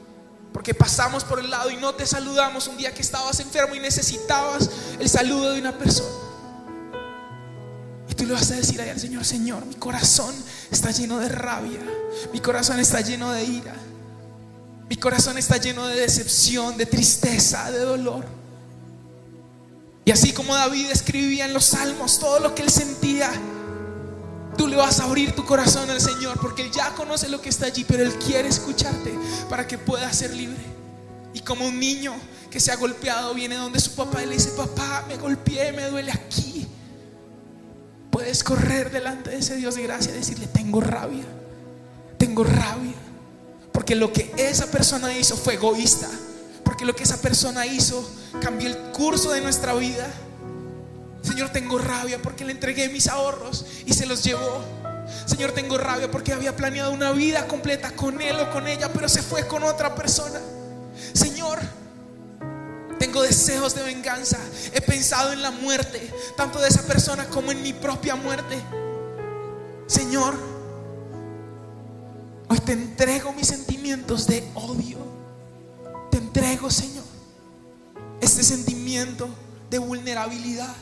Porque 0.52 0.74
pasamos 0.74 1.24
por 1.24 1.40
el 1.40 1.50
lado 1.50 1.70
y 1.70 1.76
no 1.76 1.94
te 1.94 2.06
saludamos 2.06 2.68
un 2.68 2.76
día 2.76 2.92
que 2.92 3.00
estabas 3.00 3.40
enfermo 3.40 3.74
y 3.74 3.80
necesitabas 3.80 4.68
el 5.00 5.08
saludo 5.08 5.52
de 5.52 5.60
una 5.60 5.78
persona. 5.78 6.10
Y 8.08 8.14
tú 8.14 8.26
le 8.26 8.34
vas 8.34 8.50
a 8.50 8.56
decir 8.56 8.80
al 8.82 9.00
Señor, 9.00 9.24
Señor, 9.24 9.64
mi 9.64 9.76
corazón 9.76 10.34
está 10.70 10.90
lleno 10.90 11.18
de 11.18 11.30
rabia, 11.30 11.80
mi 12.32 12.40
corazón 12.40 12.78
está 12.80 13.00
lleno 13.00 13.32
de 13.32 13.44
ira, 13.44 13.74
mi 14.90 14.96
corazón 14.96 15.38
está 15.38 15.56
lleno 15.56 15.86
de 15.86 15.96
decepción, 15.96 16.76
de 16.76 16.84
tristeza, 16.84 17.70
de 17.70 17.78
dolor. 17.78 18.41
Y 20.04 20.10
así 20.10 20.32
como 20.32 20.54
David 20.54 20.90
escribía 20.90 21.44
en 21.44 21.52
los 21.52 21.66
salmos 21.66 22.18
todo 22.18 22.40
lo 22.40 22.54
que 22.54 22.62
él 22.62 22.70
sentía, 22.70 23.30
tú 24.56 24.66
le 24.66 24.76
vas 24.76 25.00
a 25.00 25.04
abrir 25.04 25.32
tu 25.32 25.44
corazón 25.44 25.88
al 25.90 26.00
Señor 26.00 26.38
porque 26.40 26.62
Él 26.62 26.72
ya 26.72 26.90
conoce 26.94 27.28
lo 27.28 27.40
que 27.40 27.48
está 27.48 27.66
allí, 27.66 27.84
pero 27.84 28.02
Él 28.02 28.14
quiere 28.14 28.48
escucharte 28.48 29.14
para 29.48 29.66
que 29.66 29.78
puedas 29.78 30.16
ser 30.16 30.34
libre. 30.34 30.62
Y 31.34 31.40
como 31.40 31.66
un 31.66 31.78
niño 31.78 32.14
que 32.50 32.58
se 32.58 32.72
ha 32.72 32.76
golpeado 32.76 33.32
viene 33.32 33.54
donde 33.54 33.80
su 33.80 33.94
papá 33.94 34.22
y 34.22 34.26
le 34.26 34.34
dice, 34.34 34.50
papá, 34.50 35.04
me 35.06 35.16
golpeé, 35.16 35.72
me 35.72 35.86
duele 35.86 36.10
aquí 36.10 36.52
puedes 38.12 38.44
correr 38.44 38.92
delante 38.92 39.30
de 39.30 39.38
ese 39.38 39.56
Dios 39.56 39.74
de 39.74 39.82
gracia 39.82 40.12
y 40.12 40.18
decirle, 40.18 40.46
tengo 40.46 40.80
rabia, 40.80 41.24
tengo 42.18 42.44
rabia. 42.44 42.94
Porque 43.72 43.96
lo 43.96 44.12
que 44.12 44.32
esa 44.36 44.70
persona 44.70 45.16
hizo 45.16 45.36
fue 45.36 45.54
egoísta. 45.54 46.08
Porque 46.72 46.86
lo 46.86 46.96
que 46.96 47.02
esa 47.02 47.20
persona 47.20 47.66
hizo 47.66 48.02
cambió 48.40 48.66
el 48.66 48.78
curso 48.92 49.32
de 49.32 49.42
nuestra 49.42 49.74
vida. 49.74 50.10
Señor, 51.20 51.50
tengo 51.50 51.76
rabia 51.76 52.22
porque 52.22 52.46
le 52.46 52.52
entregué 52.52 52.88
mis 52.88 53.08
ahorros 53.08 53.66
y 53.84 53.92
se 53.92 54.06
los 54.06 54.24
llevó. 54.24 54.64
Señor, 55.26 55.52
tengo 55.52 55.76
rabia 55.76 56.10
porque 56.10 56.32
había 56.32 56.56
planeado 56.56 56.90
una 56.90 57.12
vida 57.12 57.46
completa 57.46 57.90
con 57.90 58.22
él 58.22 58.40
o 58.40 58.50
con 58.50 58.66
ella, 58.66 58.90
pero 58.90 59.06
se 59.06 59.20
fue 59.20 59.46
con 59.46 59.64
otra 59.64 59.94
persona. 59.94 60.40
Señor, 61.12 61.58
tengo 62.98 63.20
deseos 63.20 63.74
de 63.74 63.82
venganza. 63.82 64.38
He 64.72 64.80
pensado 64.80 65.34
en 65.34 65.42
la 65.42 65.50
muerte, 65.50 66.10
tanto 66.38 66.58
de 66.58 66.68
esa 66.68 66.86
persona 66.86 67.26
como 67.26 67.52
en 67.52 67.60
mi 67.60 67.74
propia 67.74 68.16
muerte. 68.16 68.58
Señor, 69.86 70.36
hoy 72.48 72.60
te 72.60 72.72
entrego 72.72 73.30
mis 73.34 73.48
sentimientos 73.48 74.26
de 74.26 74.42
odio. 74.54 75.11
Entrego, 76.34 76.70
Señor, 76.70 77.04
este 78.18 78.42
sentimiento 78.42 79.28
de 79.68 79.78
vulnerabilidad. 79.78 80.74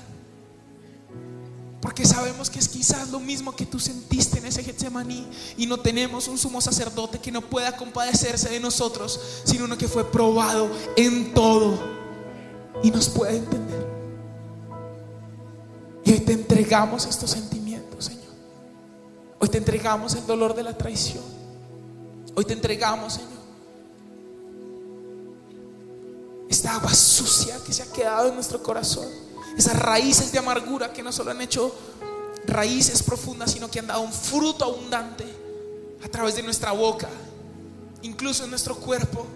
Porque 1.82 2.06
sabemos 2.06 2.48
que 2.48 2.60
es 2.60 2.68
quizás 2.68 3.10
lo 3.10 3.18
mismo 3.18 3.56
que 3.56 3.66
tú 3.66 3.80
sentiste 3.80 4.38
en 4.38 4.46
ese 4.46 4.62
Getsemaní 4.62 5.26
y 5.56 5.66
no 5.66 5.80
tenemos 5.80 6.28
un 6.28 6.38
sumo 6.38 6.60
sacerdote 6.60 7.18
que 7.18 7.32
no 7.32 7.40
pueda 7.40 7.76
compadecerse 7.76 8.48
de 8.48 8.60
nosotros, 8.60 9.18
sino 9.42 9.64
uno 9.64 9.76
que 9.76 9.88
fue 9.88 10.08
probado 10.08 10.70
en 10.96 11.34
todo 11.34 11.80
y 12.84 12.92
nos 12.92 13.08
puede 13.08 13.38
entender. 13.38 13.88
Y 16.04 16.12
hoy 16.12 16.20
te 16.20 16.32
entregamos 16.32 17.06
estos 17.06 17.32
sentimientos, 17.32 18.04
Señor. 18.04 18.34
Hoy 19.40 19.48
te 19.48 19.58
entregamos 19.58 20.14
el 20.14 20.24
dolor 20.28 20.54
de 20.54 20.62
la 20.62 20.78
traición. 20.78 21.24
Hoy 22.36 22.44
te 22.44 22.52
entregamos, 22.52 23.14
Señor, 23.14 23.39
esta 26.50 26.74
agua 26.74 26.92
sucia 26.92 27.58
que 27.64 27.72
se 27.72 27.84
ha 27.84 27.92
quedado 27.92 28.28
en 28.28 28.34
nuestro 28.34 28.60
corazón. 28.60 29.08
Esas 29.56 29.78
raíces 29.78 30.32
de 30.32 30.40
amargura 30.40 30.92
que 30.92 31.02
no 31.02 31.12
solo 31.12 31.30
han 31.30 31.40
hecho 31.40 31.72
raíces 32.44 33.04
profundas, 33.04 33.52
sino 33.52 33.70
que 33.70 33.78
han 33.78 33.86
dado 33.86 34.00
un 34.00 34.12
fruto 34.12 34.64
abundante 34.64 35.24
a 36.04 36.08
través 36.08 36.34
de 36.34 36.42
nuestra 36.42 36.72
boca, 36.72 37.08
incluso 38.02 38.44
en 38.44 38.50
nuestro 38.50 38.74
cuerpo, 38.74 39.26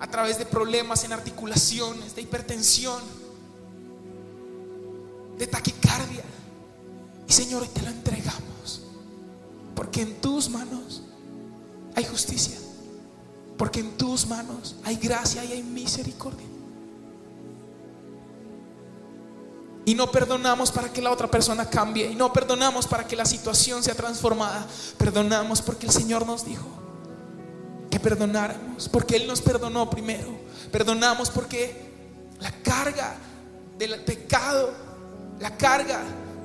a 0.00 0.06
través 0.08 0.36
de 0.36 0.46
problemas 0.46 1.04
en 1.04 1.12
articulaciones, 1.12 2.16
de 2.16 2.22
hipertensión, 2.22 3.00
de 5.38 5.46
taquicardia. 5.46 6.24
Y 7.28 7.32
Señor, 7.32 7.62
hoy 7.62 7.68
te 7.68 7.82
lo 7.82 7.88
entregamos, 7.88 8.82
porque 9.76 10.02
en 10.02 10.20
tus 10.20 10.50
manos 10.50 11.02
hay 11.94 12.04
justicia, 12.04 12.58
porque 13.60 13.80
en 13.80 13.90
tus 13.98 14.26
manos 14.26 14.74
hay 14.84 14.96
gracia 14.96 15.44
y 15.44 15.52
hay 15.52 15.62
misericordia. 15.62 16.46
Y 19.84 19.94
no 19.94 20.10
perdonamos 20.10 20.72
para 20.72 20.90
que 20.90 21.02
la 21.02 21.10
otra 21.10 21.30
persona 21.30 21.68
cambie. 21.68 22.10
Y 22.10 22.14
no 22.14 22.32
perdonamos 22.32 22.86
para 22.86 23.06
que 23.06 23.16
la 23.16 23.26
situación 23.26 23.82
sea 23.82 23.94
transformada. 23.94 24.66
Perdonamos 24.96 25.60
porque 25.60 25.84
el 25.84 25.92
Señor 25.92 26.24
nos 26.24 26.46
dijo 26.46 26.64
que 27.90 28.00
perdonáramos. 28.00 28.88
Porque 28.88 29.16
Él 29.16 29.26
nos 29.26 29.42
perdonó 29.42 29.90
primero. 29.90 30.30
Perdonamos 30.72 31.28
porque 31.28 31.92
la 32.38 32.50
carga 32.62 33.14
del 33.76 34.00
pecado, 34.04 34.72
la 35.38 35.58
carga 35.58 36.00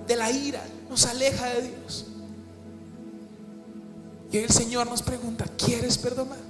de 0.05 0.17
la 0.17 0.29
ira 0.31 0.61
nos 0.89 1.05
aleja 1.05 1.45
de 1.45 1.61
Dios. 1.61 2.07
Y 4.33 4.37
el 4.37 4.49
Señor 4.49 4.89
nos 4.89 5.01
pregunta, 5.01 5.45
¿quieres 5.57 5.97
perdonar? 5.97 6.44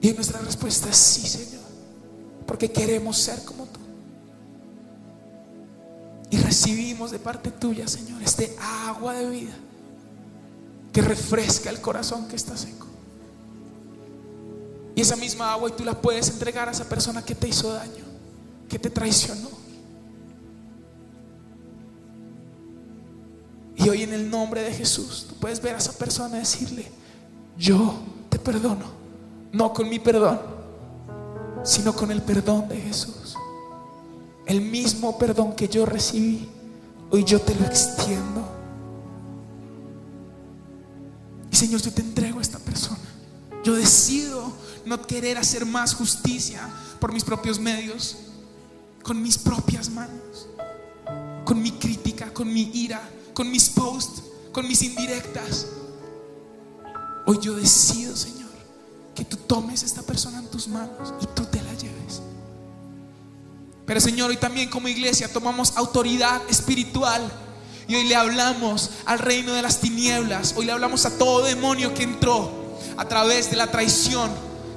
Y 0.00 0.12
nuestra 0.12 0.40
respuesta 0.40 0.88
es 0.88 0.96
sí, 0.96 1.26
Señor. 1.26 1.62
Porque 2.46 2.70
queremos 2.70 3.18
ser 3.18 3.44
como 3.44 3.64
tú. 3.66 3.80
Y 6.30 6.38
recibimos 6.38 7.10
de 7.10 7.18
parte 7.18 7.50
tuya, 7.50 7.86
Señor, 7.88 8.22
este 8.22 8.56
agua 8.60 9.14
de 9.14 9.28
vida 9.28 9.52
que 10.92 11.02
refresca 11.02 11.70
el 11.70 11.80
corazón 11.80 12.28
que 12.28 12.36
está 12.36 12.56
seco. 12.56 12.86
Y 14.94 15.00
esa 15.00 15.16
misma 15.16 15.52
agua 15.52 15.70
y 15.70 15.72
tú 15.72 15.84
la 15.84 16.00
puedes 16.00 16.28
entregar 16.28 16.68
a 16.68 16.72
esa 16.72 16.88
persona 16.88 17.24
que 17.24 17.34
te 17.34 17.48
hizo 17.48 17.72
daño, 17.72 18.04
que 18.68 18.78
te 18.78 18.90
traicionó. 18.90 19.48
Y 23.76 23.88
hoy 23.88 24.02
en 24.02 24.12
el 24.12 24.28
nombre 24.28 24.62
de 24.62 24.72
Jesús, 24.72 25.26
tú 25.28 25.36
puedes 25.36 25.62
ver 25.62 25.74
a 25.74 25.78
esa 25.78 25.92
persona 25.92 26.36
y 26.36 26.40
decirle, 26.40 26.86
yo 27.56 27.94
te 28.28 28.38
perdono, 28.38 28.99
no 29.52 29.72
con 29.72 29.88
mi 29.88 29.98
perdón, 29.98 30.40
sino 31.64 31.94
con 31.94 32.10
el 32.10 32.22
perdón 32.22 32.68
de 32.68 32.80
Jesús. 32.80 33.34
El 34.46 34.60
mismo 34.60 35.18
perdón 35.18 35.54
que 35.54 35.68
yo 35.68 35.86
recibí, 35.86 36.48
hoy 37.10 37.24
yo 37.24 37.40
te 37.40 37.54
lo 37.54 37.66
extiendo. 37.66 38.48
Y 41.50 41.56
Señor, 41.56 41.80
yo 41.80 41.92
te 41.92 42.02
entrego 42.02 42.38
a 42.38 42.42
esta 42.42 42.58
persona. 42.58 42.98
Yo 43.64 43.74
decido 43.74 44.52
no 44.86 45.02
querer 45.02 45.38
hacer 45.38 45.66
más 45.66 45.94
justicia 45.94 46.68
por 46.98 47.12
mis 47.12 47.24
propios 47.24 47.58
medios, 47.58 48.16
con 49.02 49.22
mis 49.22 49.36
propias 49.38 49.90
manos, 49.90 50.48
con 51.44 51.60
mi 51.62 51.72
crítica, 51.72 52.32
con 52.32 52.52
mi 52.52 52.70
ira, 52.74 53.00
con 53.34 53.50
mis 53.50 53.68
posts, 53.68 54.22
con 54.52 54.66
mis 54.66 54.82
indirectas. 54.82 55.66
Hoy 57.26 57.38
yo 57.40 57.54
decido, 57.54 58.16
Señor, 58.16 58.39
que 59.20 59.26
tú 59.26 59.36
tomes 59.36 59.82
a 59.82 59.86
esta 59.86 60.00
persona 60.00 60.38
en 60.38 60.46
tus 60.46 60.66
manos 60.66 61.12
y 61.20 61.26
tú 61.34 61.44
te 61.44 61.60
la 61.62 61.74
lleves. 61.74 62.22
Pero 63.84 64.00
Señor, 64.00 64.30
hoy 64.30 64.38
también 64.38 64.70
como 64.70 64.88
iglesia 64.88 65.30
tomamos 65.30 65.76
autoridad 65.76 66.40
espiritual 66.48 67.30
y 67.86 67.96
hoy 67.96 68.04
le 68.04 68.16
hablamos 68.16 68.88
al 69.04 69.18
reino 69.18 69.52
de 69.52 69.60
las 69.60 69.80
tinieblas, 69.80 70.54
hoy 70.56 70.64
le 70.64 70.72
hablamos 70.72 71.04
a 71.04 71.18
todo 71.18 71.44
demonio 71.44 71.92
que 71.92 72.04
entró 72.04 72.50
a 72.96 73.04
través 73.04 73.50
de 73.50 73.58
la 73.58 73.70
traición 73.70 74.30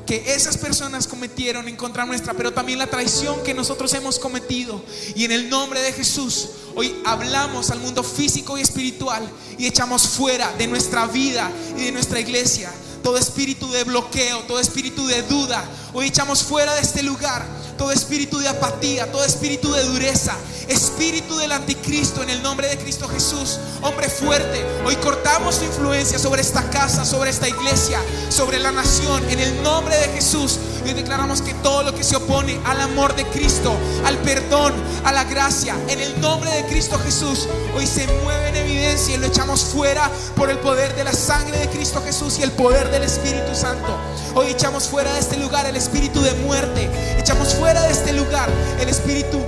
que 0.05 0.33
esas 0.33 0.57
personas 0.57 1.07
cometieron 1.07 1.69
en 1.69 1.77
contra 1.77 2.05
nuestra, 2.05 2.33
pero 2.33 2.51
también 2.51 2.79
la 2.79 2.87
traición 2.87 3.41
que 3.45 3.53
nosotros 3.53 3.93
hemos 3.93 4.19
cometido. 4.19 4.83
Y 5.15 5.23
en 5.23 5.31
el 5.31 5.49
nombre 5.49 5.79
de 5.79 5.93
Jesús, 5.93 6.49
hoy 6.75 6.93
hablamos 7.05 7.69
al 7.69 7.79
mundo 7.79 8.03
físico 8.03 8.57
y 8.57 8.61
espiritual 8.61 9.25
y 9.57 9.67
echamos 9.67 10.05
fuera 10.05 10.51
de 10.57 10.67
nuestra 10.67 11.07
vida 11.07 11.49
y 11.77 11.85
de 11.85 11.93
nuestra 11.93 12.19
iglesia 12.19 12.69
todo 13.03 13.17
espíritu 13.17 13.69
de 13.71 13.83
bloqueo, 13.83 14.39
todo 14.47 14.59
espíritu 14.59 15.05
de 15.05 15.21
duda. 15.23 15.63
Hoy 15.93 16.07
echamos 16.07 16.41
fuera 16.41 16.73
de 16.73 16.81
este 16.81 17.03
lugar 17.03 17.45
todo 17.77 17.91
espíritu 17.91 18.39
de 18.39 18.47
apatía, 18.47 19.11
todo 19.11 19.25
espíritu 19.25 19.71
de 19.71 19.83
dureza, 19.83 20.35
espíritu 20.67 21.37
del 21.37 21.51
anticristo 21.51 22.23
en 22.23 22.29
el 22.29 22.41
nombre 22.41 22.67
de 22.67 22.77
Cristo 22.77 23.07
Jesús, 23.07 23.59
hombre 23.81 24.09
fuerte. 24.09 24.65
Hoy 24.85 24.95
cortamos 24.97 25.55
su 25.55 25.65
influencia 25.65 26.19
sobre 26.19 26.41
esta 26.41 26.69
casa, 26.69 27.05
sobre 27.05 27.29
esta 27.29 27.47
iglesia, 27.47 27.99
sobre 28.29 28.59
la 28.59 28.71
nación, 28.71 29.23
en 29.29 29.39
el 29.39 29.63
nombre 29.63 29.95
de 29.97 30.09
Jesús. 30.09 30.59
Hoy 30.83 30.93
declaramos 30.93 31.41
que 31.41 31.53
todo 31.55 31.83
lo 31.83 31.95
que 31.95 32.03
se 32.03 32.15
opone 32.15 32.59
al 32.65 32.81
amor 32.81 33.15
de 33.15 33.25
Cristo, 33.27 33.73
al 34.05 34.17
perdón, 34.19 34.73
a 35.05 35.11
la 35.11 35.23
gracia, 35.23 35.75
en 35.87 35.99
el 35.99 36.19
nombre 36.19 36.51
de 36.51 36.65
Cristo 36.65 36.99
Jesús, 36.99 37.47
hoy 37.75 37.87
se 37.87 38.05
mueve 38.23 38.49
en 38.49 38.55
evidencia 38.57 39.15
y 39.15 39.17
lo 39.17 39.27
echamos 39.27 39.61
fuera 39.61 40.09
por 40.35 40.49
el 40.49 40.57
poder 40.59 40.95
de 40.95 41.03
la 41.03 41.13
sangre 41.13 41.57
de 41.57 41.69
Cristo 41.69 42.01
Jesús 42.03 42.39
y 42.39 42.43
el 42.43 42.51
poder 42.51 42.89
del 42.91 43.03
Espíritu 43.03 43.55
Santo. 43.55 43.97
Hoy 44.35 44.47
echamos 44.47 44.85
fuera 44.85 45.13
de 45.13 45.19
este 45.19 45.37
lugar 45.37 45.65
el 45.65 45.75
espíritu 45.75 46.21
de 46.21 46.33
muerte, 46.33 46.89
echamos 47.19 47.53
de 47.63 47.91
este 47.91 48.11
lugar 48.11 48.49
el 48.81 48.89
espíritu 48.89 49.39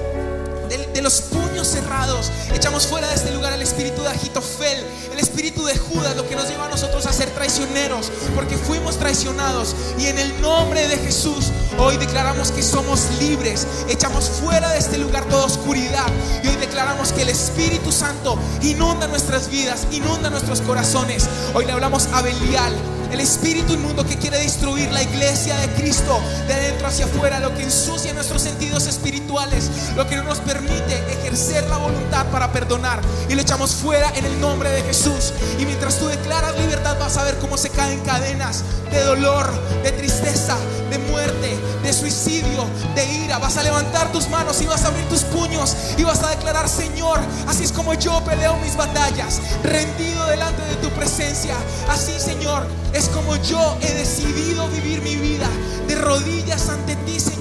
de, 0.69 0.77
de, 0.93 1.01
los 1.01 1.21
puños 1.21 1.67
cerrados. 1.67 2.31
Echamos 2.53 2.87
fuera 2.87 3.07
de 3.09 3.15
este 3.15 3.31
lugar 3.31 3.51
el 3.51 3.61
espíritu 3.61 4.01
de 4.01 4.07
Agitofel, 4.07 4.83
el 5.11 5.19
espíritu 5.19 5.65
de 5.65 5.77
Judas, 5.77 6.15
lo 6.15 6.27
que 6.27 6.35
nos 6.35 6.47
lleva 6.47 6.65
a 6.65 6.69
nosotros 6.69 7.05
a 7.05 7.13
ser 7.13 7.29
traicioneros, 7.31 8.11
porque 8.33 8.57
fuimos 8.57 8.97
traicionados. 8.97 9.75
Y 9.99 10.07
en 10.07 10.17
el 10.17 10.41
nombre 10.41 10.87
de 10.87 10.97
Jesús, 10.97 11.51
hoy 11.77 11.97
declaramos 11.97 12.51
que 12.51 12.63
somos 12.63 13.01
libres. 13.19 13.67
Echamos 13.89 14.29
fuera 14.29 14.71
de 14.71 14.79
este 14.79 14.97
lugar 14.97 15.25
toda 15.25 15.45
oscuridad. 15.45 16.07
Y 16.41 16.47
hoy 16.47 16.55
declaramos 16.55 17.11
que 17.11 17.23
el 17.23 17.29
Espíritu 17.29 17.91
Santo 17.91 18.39
inunda 18.61 19.07
nuestras 19.07 19.49
vidas, 19.49 19.85
inunda 19.91 20.29
nuestros 20.29 20.61
corazones. 20.61 21.27
Hoy 21.53 21.65
le 21.65 21.73
hablamos 21.73 22.07
a 22.13 22.21
Belial 22.21 22.94
el 23.11 23.19
espíritu 23.19 23.73
inmundo 23.73 24.05
que 24.05 24.17
quiere 24.17 24.39
destruir 24.39 24.91
la 24.91 25.03
iglesia 25.03 25.55
de 25.57 25.67
Cristo 25.73 26.21
de 26.47 26.53
adentro 26.53 26.87
hacia 26.87 27.05
afuera, 27.05 27.39
lo 27.39 27.53
que 27.55 27.63
ensucia 27.63 28.13
nuestros 28.13 28.41
sentidos 28.41 28.87
espirituales, 28.87 29.69
lo 29.95 30.07
que 30.07 30.15
no 30.15 30.23
nos 30.23 30.39
permite 30.39 30.97
ejercer 31.11 31.67
la 31.67 31.77
voluntad 31.77 32.25
para 32.27 32.51
perdonar. 32.51 33.01
Y 33.29 33.35
lo 33.35 33.41
echamos 33.41 33.75
fuera 33.75 34.11
en 34.15 34.25
el 34.25 34.39
nombre 34.39 34.69
de 34.69 34.81
Jesús. 34.83 35.33
Y 35.59 35.65
mientras 35.65 35.97
tú 35.97 36.07
declaras 36.07 36.57
libertad, 36.57 36.97
vas 36.99 37.17
a 37.17 37.23
ver 37.23 37.37
cómo 37.39 37.57
se 37.57 37.69
caen 37.69 37.99
cadenas 38.01 38.63
de 38.91 39.01
dolor, 39.03 39.49
de 39.83 39.91
tristeza, 39.91 40.55
de 40.89 40.97
muerte, 40.99 41.57
de 41.83 41.93
suicidio, 41.93 42.65
de 42.95 43.05
ira. 43.05 43.37
Vas 43.37 43.57
a 43.57 43.63
levantar 43.63 44.11
tus 44.11 44.29
manos 44.29 44.61
y 44.61 44.65
vas 44.65 44.83
a 44.83 44.87
abrir 44.87 45.07
tus 45.09 45.23
puños 45.23 45.75
y 45.97 46.03
vas 46.03 46.23
a 46.23 46.29
declarar, 46.29 46.69
Señor, 46.69 47.19
así 47.47 47.63
es 47.63 47.71
como 47.71 47.93
yo 47.93 48.23
peleo 48.23 48.55
mis 48.57 48.75
batallas, 48.75 49.41
rendido 49.63 50.25
delante 50.27 50.61
de 50.63 50.75
tu 50.75 50.89
presencia. 50.89 51.55
Así, 51.89 52.13
Señor, 52.19 52.65
es 52.95 53.09
como 53.09 53.35
yo 53.37 53.77
he 53.81 53.93
decidido 53.93 54.69
vivir 54.69 55.01
mi 55.01 55.17
vida 55.17 55.49
de 55.87 55.95
rodillas 55.95 56.69
ante 56.69 56.95
ti, 57.05 57.19
Señor, 57.19 57.34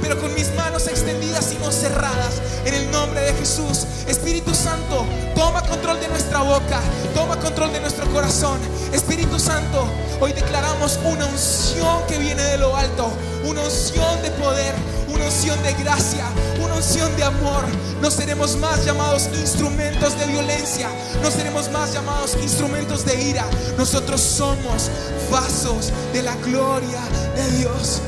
pero 0.00 0.20
con 0.20 0.34
mis 0.34 0.52
manos 0.54 0.86
extendidas 0.86 1.52
y 1.52 1.56
no 1.56 1.70
cerradas. 1.72 2.40
En 2.64 2.74
el 2.74 2.90
nombre 2.90 3.20
de 3.20 3.32
Jesús, 3.34 3.86
Espíritu 4.06 4.54
Santo, 4.54 5.04
toma 5.34 5.62
control 5.62 6.00
de 6.00 6.08
nuestra 6.08 6.42
boca, 6.42 6.80
toma 7.14 7.38
control 7.38 7.72
de 7.72 7.80
nuestro 7.80 8.06
corazón. 8.12 8.58
Espíritu 8.92 9.38
Santo, 9.38 9.86
hoy 10.20 10.32
declaramos 10.32 10.98
una 11.04 11.26
unción 11.26 12.06
que 12.06 12.18
viene 12.18 12.42
de 12.42 12.58
lo 12.58 12.76
alto, 12.76 13.10
una 13.44 13.62
unción 13.62 14.22
de 14.22 14.30
poder, 14.32 14.74
una 15.08 15.24
unción 15.24 15.62
de 15.62 15.72
gracia, 15.74 16.26
una 16.62 16.74
unción 16.74 17.14
de 17.16 17.24
amor. 17.24 17.64
No 18.00 18.10
seremos 18.10 18.56
más 18.56 18.84
llamados 18.84 19.28
instrumentos 19.34 20.18
de 20.18 20.26
violencia, 20.26 20.88
no 21.22 21.30
seremos 21.30 21.70
más 21.70 21.92
llamados 21.92 22.36
instrumentos 22.42 23.04
de 23.04 23.20
ira. 23.22 23.44
Nosotros 23.76 24.20
somos 24.20 24.90
vasos 25.30 25.92
de 26.12 26.22
la 26.22 26.34
gloria 26.36 27.00
de 27.34 27.58
Dios, 27.58 28.00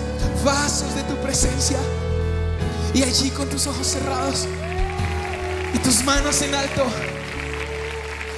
vasos 0.47 0.95
de 0.95 1.03
tu 1.03 1.17
presencia. 1.17 1.77
Y 2.95 3.03
allí 3.03 3.31
con 3.31 3.49
tus 3.51 3.67
ojos 3.67 3.87
cerrados 3.87 4.47
y 5.75 5.79
tus 5.81 6.03
manos 6.05 6.41
en 6.41 6.55
alto, 6.55 6.87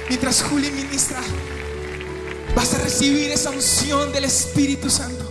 mientras 0.09 0.41
Juli 0.41 0.71
ministra, 0.71 1.21
vas 2.55 2.73
a 2.73 2.79
recibir 2.79 3.31
esa 3.31 3.51
unción 3.51 4.11
del 4.11 4.25
Espíritu 4.25 4.89
Santo. 4.89 5.25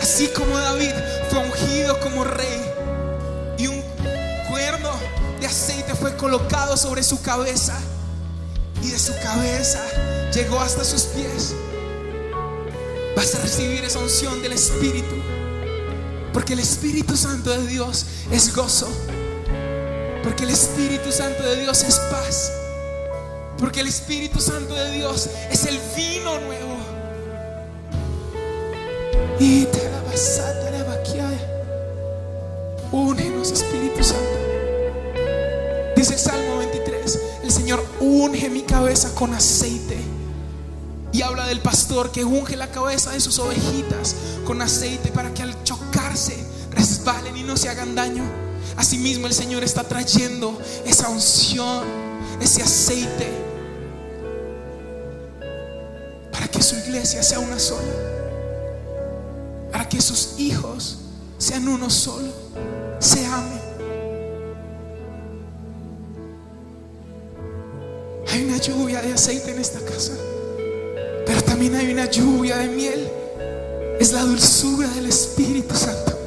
así 0.00 0.28
como 0.28 0.56
David 0.58 0.92
fue 1.30 1.38
ungido 1.38 1.98
como 1.98 2.24
rey 2.24 2.60
y 3.56 3.66
un 3.66 3.82
cuerno 4.50 4.90
de 5.40 5.46
aceite 5.46 5.94
fue 5.94 6.14
colocado 6.16 6.76
sobre 6.76 7.02
su 7.02 7.22
cabeza 7.22 7.74
y 8.82 8.90
de 8.90 8.98
su 8.98 9.12
cabeza 9.22 9.80
llegó 10.34 10.60
hasta 10.60 10.84
sus 10.84 11.04
pies, 11.04 11.54
vas 13.16 13.34
a 13.34 13.38
recibir 13.42 13.84
esa 13.84 13.98
unción 13.98 14.42
del 14.42 14.52
Espíritu. 14.52 15.14
Porque 16.32 16.54
el 16.54 16.60
Espíritu 16.60 17.16
Santo 17.16 17.50
de 17.50 17.66
Dios 17.66 18.06
es 18.30 18.54
gozo. 18.54 18.88
Porque 20.22 20.44
el 20.44 20.50
Espíritu 20.50 21.12
Santo 21.12 21.42
de 21.42 21.60
Dios 21.60 21.82
es 21.82 21.96
paz. 22.10 22.52
Porque 23.58 23.80
el 23.80 23.86
Espíritu 23.86 24.40
Santo 24.40 24.74
de 24.74 24.90
Dios 24.92 25.28
es 25.50 25.64
el 25.66 25.78
vino 25.96 26.40
nuevo. 26.40 26.76
Y 29.38 29.64
te. 29.66 29.94
Únenos, 32.94 33.50
Espíritu 33.50 34.04
Santo. 34.04 34.38
Dice 35.96 36.12
el 36.12 36.18
Salmo 36.20 36.58
23, 36.58 37.20
el 37.42 37.50
Señor 37.50 37.84
unge 37.98 38.48
mi 38.48 38.62
cabeza 38.62 39.12
con 39.16 39.34
aceite. 39.34 39.98
Y 41.14 41.22
habla 41.22 41.46
del 41.46 41.60
pastor 41.60 42.10
que 42.10 42.24
unge 42.24 42.56
la 42.56 42.72
cabeza 42.72 43.12
de 43.12 43.20
sus 43.20 43.38
ovejitas 43.38 44.16
con 44.44 44.60
aceite 44.60 45.12
para 45.12 45.32
que 45.32 45.42
al 45.42 45.62
chocarse 45.62 46.36
resbalen 46.72 47.36
y 47.36 47.44
no 47.44 47.56
se 47.56 47.68
hagan 47.68 47.94
daño. 47.94 48.24
Asimismo 48.76 49.28
el 49.28 49.32
Señor 49.32 49.62
está 49.62 49.84
trayendo 49.84 50.58
esa 50.84 51.08
unción, 51.08 51.84
ese 52.40 52.62
aceite, 52.62 53.28
para 56.32 56.48
que 56.48 56.60
su 56.60 56.74
iglesia 56.74 57.22
sea 57.22 57.38
una 57.38 57.60
sola, 57.60 57.92
para 59.70 59.88
que 59.88 60.02
sus 60.02 60.40
hijos 60.40 60.98
sean 61.38 61.68
uno 61.68 61.90
solo, 61.90 62.32
se 62.98 63.24
amen. 63.24 63.60
Hay 68.32 68.44
una 68.46 68.56
lluvia 68.56 69.00
de 69.00 69.12
aceite 69.12 69.52
en 69.52 69.60
esta 69.60 69.78
casa. 69.78 70.14
También 71.54 71.76
hay 71.76 71.92
una 71.92 72.10
lluvia 72.10 72.56
de 72.58 72.66
miel. 72.66 73.08
Es 74.00 74.12
la 74.12 74.22
dulzura 74.22 74.88
del 74.88 75.06
Espíritu 75.06 75.72
Santo. 75.76 76.26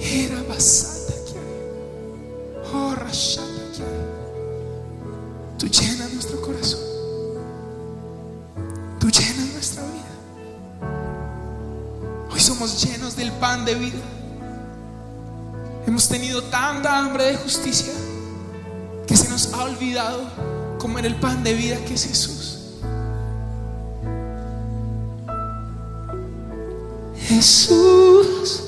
Era 0.00 0.42
basata 0.48 1.12
Oh, 2.74 2.92
rashata 2.96 3.46
Tú 5.60 5.68
llenas 5.68 6.12
nuestro 6.12 6.40
corazón. 6.40 6.80
Tú 8.98 9.10
llenas 9.10 9.46
nuestra 9.52 9.84
vida. 9.84 10.88
Hoy 12.32 12.40
somos 12.40 12.82
llenos 12.82 13.14
del 13.14 13.30
pan 13.30 13.64
de 13.64 13.76
vida. 13.76 14.02
Hemos 15.86 16.08
tenido 16.08 16.42
tanta 16.42 16.98
hambre 16.98 17.26
de 17.26 17.36
justicia 17.36 17.92
que 19.06 19.16
se 19.16 19.28
nos 19.28 19.52
ha 19.52 19.62
olvidado 19.62 20.24
comer 20.80 21.06
el 21.06 21.14
pan 21.14 21.44
de 21.44 21.54
vida 21.54 21.76
que 21.84 21.94
es 21.94 22.08
Jesús. 22.08 22.35
Jesús, 27.36 28.62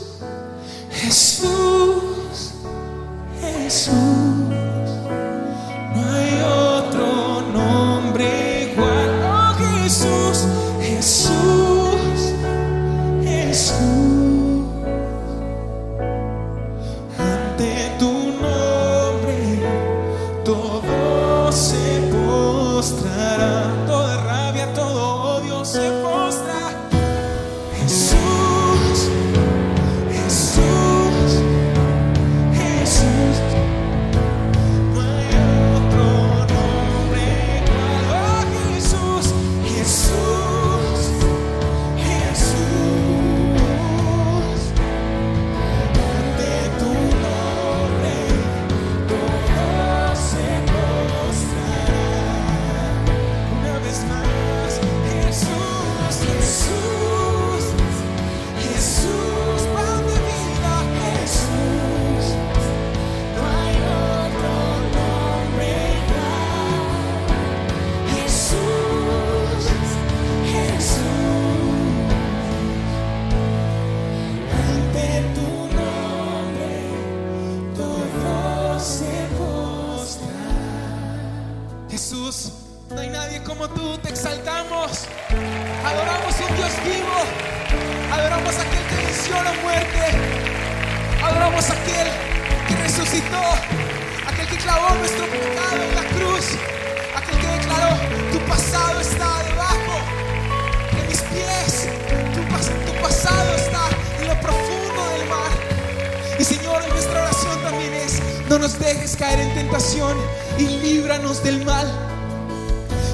caer 109.19 109.41
en 109.41 109.53
tentación 109.55 110.17
y 110.59 110.67
líbranos 110.67 111.43
del 111.43 111.65
mal. 111.65 111.87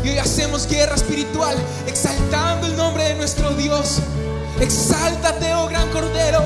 Y 0.04 0.10
hoy 0.10 0.18
hacemos 0.18 0.68
guerra 0.68 0.94
espiritual, 0.94 1.56
exaltando 1.86 2.66
el 2.66 2.76
nombre 2.76 3.04
de 3.04 3.14
nuestro 3.14 3.50
Dios. 3.54 4.00
Exáltate, 4.60 5.54
oh 5.54 5.66
gran 5.66 5.88
Cordero. 5.90 6.42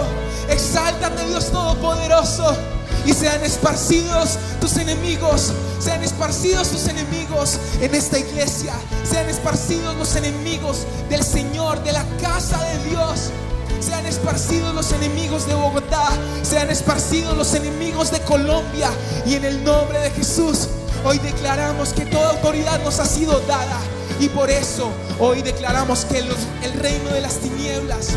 Exáltate, 0.48 1.26
Dios 1.26 1.50
Todopoderoso. 1.50 2.56
Y 3.04 3.12
sean 3.12 3.44
esparcidos 3.44 4.38
tus 4.60 4.76
enemigos. 4.76 5.52
Sean 5.80 6.04
esparcidos 6.04 6.68
tus 6.68 6.86
enemigos 6.86 7.58
en 7.80 7.94
esta 7.94 8.18
iglesia. 8.18 8.74
Sean 9.04 9.28
esparcidos 9.28 9.96
los 9.96 10.14
enemigos 10.14 10.86
del 11.10 11.24
Señor, 11.24 11.82
de 11.82 11.92
la 11.92 12.04
casa 12.22 12.62
de 12.62 12.90
Dios. 12.90 13.32
Sean 13.80 14.06
esparcidos 14.06 14.74
los 14.74 14.92
enemigos 14.92 15.46
de 15.46 15.54
Bogotá. 15.54 16.08
Sean 16.42 16.70
esparcidos 16.70 17.36
los 17.36 17.54
enemigos 17.54 18.10
de 18.10 18.20
Colombia. 18.20 18.90
Y 19.26 19.34
en 19.34 19.44
el 19.44 19.64
nombre 19.64 19.98
de 20.00 20.10
Jesús, 20.10 20.68
hoy 21.04 21.18
declaramos 21.18 21.92
que 21.92 22.06
toda 22.06 22.30
autoridad 22.30 22.82
nos 22.82 22.98
ha 22.98 23.06
sido 23.06 23.40
dada. 23.40 23.78
Y 24.20 24.28
por 24.28 24.50
eso 24.50 24.90
hoy 25.18 25.42
declaramos 25.42 26.04
que 26.04 26.18
el 26.18 26.72
reino 26.74 27.10
de 27.10 27.20
las 27.20 27.36
tinieblas 27.36 28.08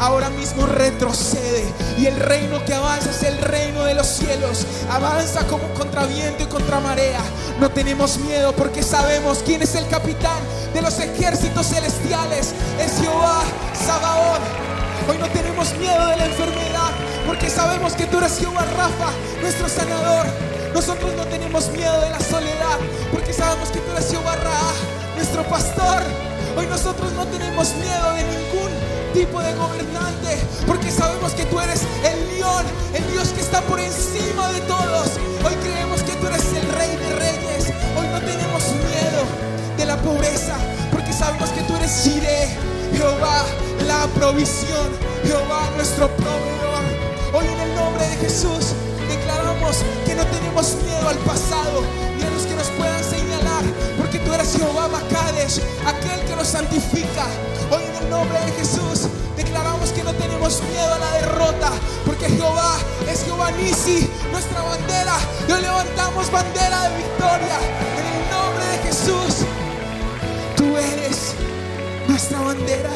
ahora 0.00 0.30
mismo 0.30 0.66
retrocede. 0.66 1.64
Y 1.98 2.06
el 2.06 2.16
reino 2.16 2.64
que 2.64 2.74
avanza 2.74 3.10
es 3.10 3.22
el 3.22 3.38
reino 3.38 3.84
de 3.84 3.94
los 3.94 4.06
cielos. 4.06 4.66
Avanza 4.90 5.46
como 5.46 5.68
contra 5.74 6.06
viento 6.06 6.42
y 6.44 6.46
contra 6.46 6.80
marea. 6.80 7.20
No 7.60 7.70
tenemos 7.70 8.18
miedo 8.18 8.52
porque 8.52 8.82
sabemos 8.82 9.42
quién 9.44 9.62
es 9.62 9.74
el 9.74 9.88
capitán 9.88 10.40
de 10.74 10.82
los 10.82 10.98
ejércitos 10.98 11.66
celestiales. 11.66 12.54
Es 12.78 13.00
Jehová 13.00 13.42
Sabaoth. 13.74 14.77
Hoy 15.08 15.16
no 15.16 15.26
tenemos 15.28 15.72
miedo 15.78 16.06
de 16.06 16.16
la 16.16 16.26
enfermedad 16.26 16.92
porque 17.26 17.48
sabemos 17.48 17.94
que 17.94 18.04
tú 18.04 18.18
eres 18.18 18.38
Jehová 18.38 18.66
Rafa, 18.76 19.10
nuestro 19.40 19.66
sanador. 19.66 20.26
Nosotros 20.74 21.14
no 21.16 21.24
tenemos 21.24 21.70
miedo 21.70 21.98
de 22.02 22.10
la 22.10 22.20
soledad 22.20 22.78
porque 23.10 23.32
sabemos 23.32 23.70
que 23.70 23.78
tú 23.78 23.90
eres 23.92 24.10
Jehová 24.10 24.36
Ra, 24.36 24.60
nuestro 25.16 25.44
pastor. 25.44 26.02
Hoy 26.58 26.66
nosotros 26.66 27.10
no 27.14 27.24
tenemos 27.26 27.74
miedo 27.76 28.12
de 28.12 28.22
ningún 28.24 28.70
tipo 29.14 29.40
de 29.40 29.54
gobernante 29.54 30.36
porque 30.66 30.90
sabemos 30.90 31.32
que 31.32 31.46
tú 31.46 31.58
eres 31.58 31.80
el 32.04 32.28
león, 32.36 32.66
el 32.92 33.10
Dios 33.10 33.28
que 33.30 33.40
está 33.40 33.62
por 33.62 33.80
encima 33.80 34.52
de 34.52 34.60
todos. 34.62 35.16
Hoy 35.42 35.54
creemos 35.62 36.02
que 36.02 36.12
tú 36.16 36.26
eres 36.26 36.44
el 36.52 36.68
rey 36.76 36.96
de 36.96 37.16
reyes. 37.16 37.72
Hoy 37.98 38.06
no 38.08 38.20
tenemos 38.20 38.62
miedo 38.84 39.24
de 39.78 39.86
la 39.86 39.96
pobreza 40.02 40.56
porque 40.92 41.14
sabemos 41.14 41.48
que 41.48 41.62
tú 41.62 41.76
eres 41.76 42.02
Jireh, 42.04 42.48
Jehová, 42.92 43.44
la 43.88 44.06
provisión, 44.08 44.88
Jehová 45.24 45.70
nuestro 45.74 46.08
proveedor. 46.08 46.84
Hoy 47.32 47.46
en 47.46 47.60
el 47.60 47.74
nombre 47.74 48.06
de 48.06 48.16
Jesús 48.16 48.76
declaramos 49.08 49.78
que 50.04 50.14
no 50.14 50.24
tenemos 50.26 50.76
miedo 50.84 51.08
al 51.08 51.16
pasado 51.18 51.82
ni 52.16 52.22
a 52.22 52.30
los 52.30 52.42
que 52.42 52.54
nos 52.54 52.68
puedan 52.76 53.02
señalar, 53.02 53.64
porque 53.96 54.18
tú 54.18 54.32
eres 54.34 54.54
Jehová 54.54 54.88
Macades, 54.88 55.62
aquel 55.86 56.20
que 56.26 56.36
nos 56.36 56.48
santifica. 56.48 57.26
Hoy 57.70 57.82
en 57.82 58.04
el 58.04 58.10
nombre 58.10 58.38
de 58.40 58.52
Jesús 58.52 59.08
declaramos 59.36 59.90
que 59.90 60.04
no 60.04 60.12
tenemos 60.12 60.62
miedo 60.70 60.94
a 60.94 60.98
la 60.98 61.12
derrota, 61.12 61.70
porque 62.04 62.28
Jehová 62.28 62.76
es 63.10 63.24
Jehová 63.24 63.50
Nisi, 63.52 64.08
nuestra 64.30 64.60
bandera. 64.62 65.16
Y 65.48 65.52
hoy 65.52 65.62
levantamos 65.62 66.30
bandera 66.30 66.90
de 66.90 66.96
victoria 66.98 67.58
en 67.98 68.04
el 68.12 68.20
nombre 68.36 68.64
de 68.66 68.78
Jesús. 68.86 69.46
Tú 70.56 70.76
eres 70.76 71.34
nuestra 72.06 72.40
bandera, 72.40 72.90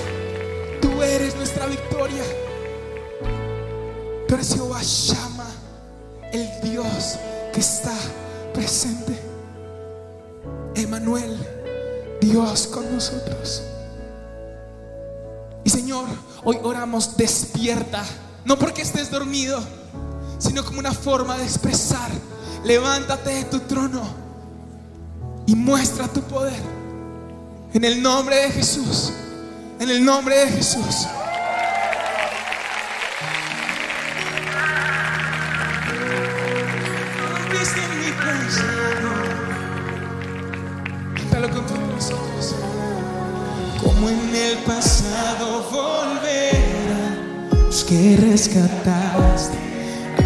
eres 1.03 1.37
nuestra 1.37 1.67
victoria. 1.67 2.23
Tú 4.29 4.35
eres 4.35 4.55
Jehová 4.55 4.81
Shama, 4.83 5.51
el 6.33 6.49
Dios 6.63 7.19
que 7.53 7.61
está 7.61 7.95
presente. 8.55 9.19
Emanuel, 10.75 11.37
Dios 12.21 12.67
con 12.67 12.93
nosotros. 12.95 13.63
Y 15.65 15.71
Señor, 15.71 16.07
hoy 16.45 16.59
oramos 16.63 17.17
despierta, 17.17 18.05
no 18.45 18.59
porque 18.59 18.83
estés 18.83 19.11
dormido, 19.11 19.61
sino 20.39 20.65
como 20.65 20.79
una 20.79 20.93
forma 20.93 21.37
de 21.37 21.45
expresar. 21.45 22.11
Levántate 22.65 23.31
de 23.31 23.45
tu 23.45 23.61
trono 23.61 24.03
y 25.47 25.55
muestra 25.55 26.09
tu 26.09 26.23
poder. 26.23 26.61
En 27.75 27.85
el 27.85 28.03
nombre 28.03 28.37
de 28.37 28.51
Jesús, 28.51 29.13
en 29.81 29.91
el 29.91 30.05
nombre 30.05 30.37
de 30.37 30.49
Jesús. 30.49 31.07
Con 41.43 41.67
todos 41.67 41.81
nosotros. 41.81 42.55
Como 43.83 44.09
en 44.09 44.35
el 44.35 44.59
pasado 44.59 45.69
volverá, 45.71 47.19
los 47.67 47.83
que 47.83 48.17
rescataste, 48.17 49.59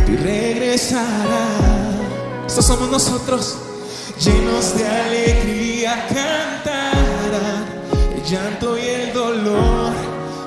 ti 0.04 0.16
regresará. 0.16 1.48
Estos 2.46 2.66
somos 2.66 2.90
nosotros, 2.90 3.56
llenos 4.20 4.76
de 4.76 4.86
alegría 4.86 6.06
cantarán. 6.06 6.85
Llanto 8.28 8.76
y 8.76 8.80
el 8.80 9.12
dolor 9.12 9.92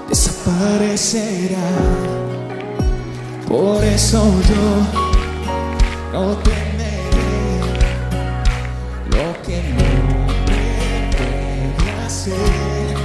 desaparecerá. 0.10 1.70
Por 3.48 3.82
eso 3.86 4.22
yo 4.50 6.12
no 6.12 6.36
temeré 6.40 7.62
lo 9.12 9.42
que 9.44 9.64
no 9.78 10.28
puede 11.16 12.06
hacer. 12.06 12.98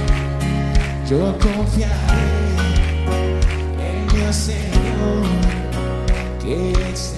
Yo 1.09 1.37
confiaré 1.39 2.25
en 3.79 4.05
mi 4.07 4.33
Señor 4.33 5.23
que 6.41 6.73
es 6.91 7.14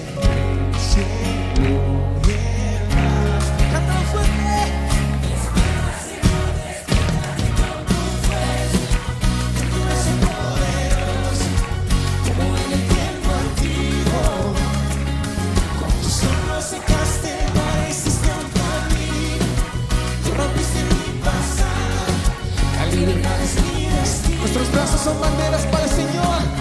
Nuestros 24.57 24.75
brazos 24.75 25.01
son 25.01 25.21
banderas 25.21 25.67
para 25.67 25.83
el 25.83 25.89
Señor. 25.91 26.56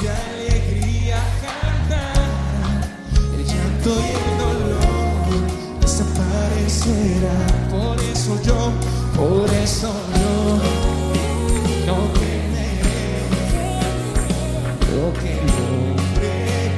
De 0.00 0.10
alegría 0.10 1.18
cantarán, 1.42 2.82
el 3.34 3.44
llanto 3.44 3.90
y 3.90 4.10
el 4.14 4.38
dolor 4.38 5.80
desaparecerá. 5.80 7.38
Por 7.70 7.98
eso 8.00 8.40
yo, 8.42 8.72
por 9.16 9.50
eso 9.50 9.92
yo 10.14 10.58
no 11.86 11.96
temeré 12.12 13.24
lo 14.94 15.12
que 15.20 15.32
el 15.32 15.48
hombre 15.68 16.34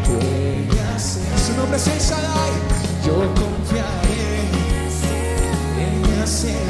puede 0.07 0.81
hacer. 0.95 1.39
Su 1.39 1.53
nombre 1.57 1.77
es. 1.77 2.15
Yo 3.05 3.17
confiaré 3.35 4.33
en 5.79 5.93
mi 6.03 6.23
Hacedor 6.23 6.70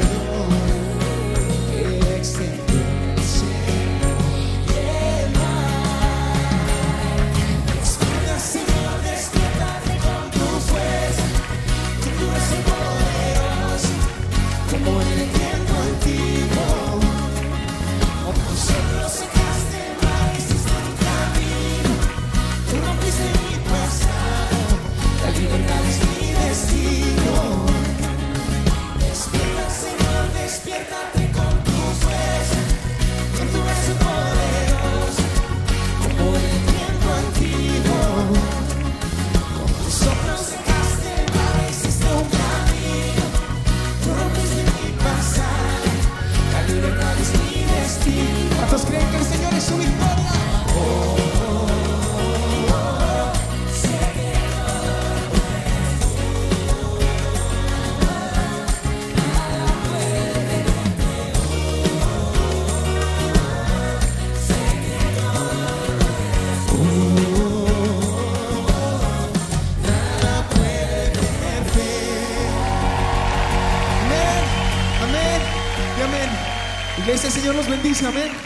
Amém? 77.99 78.40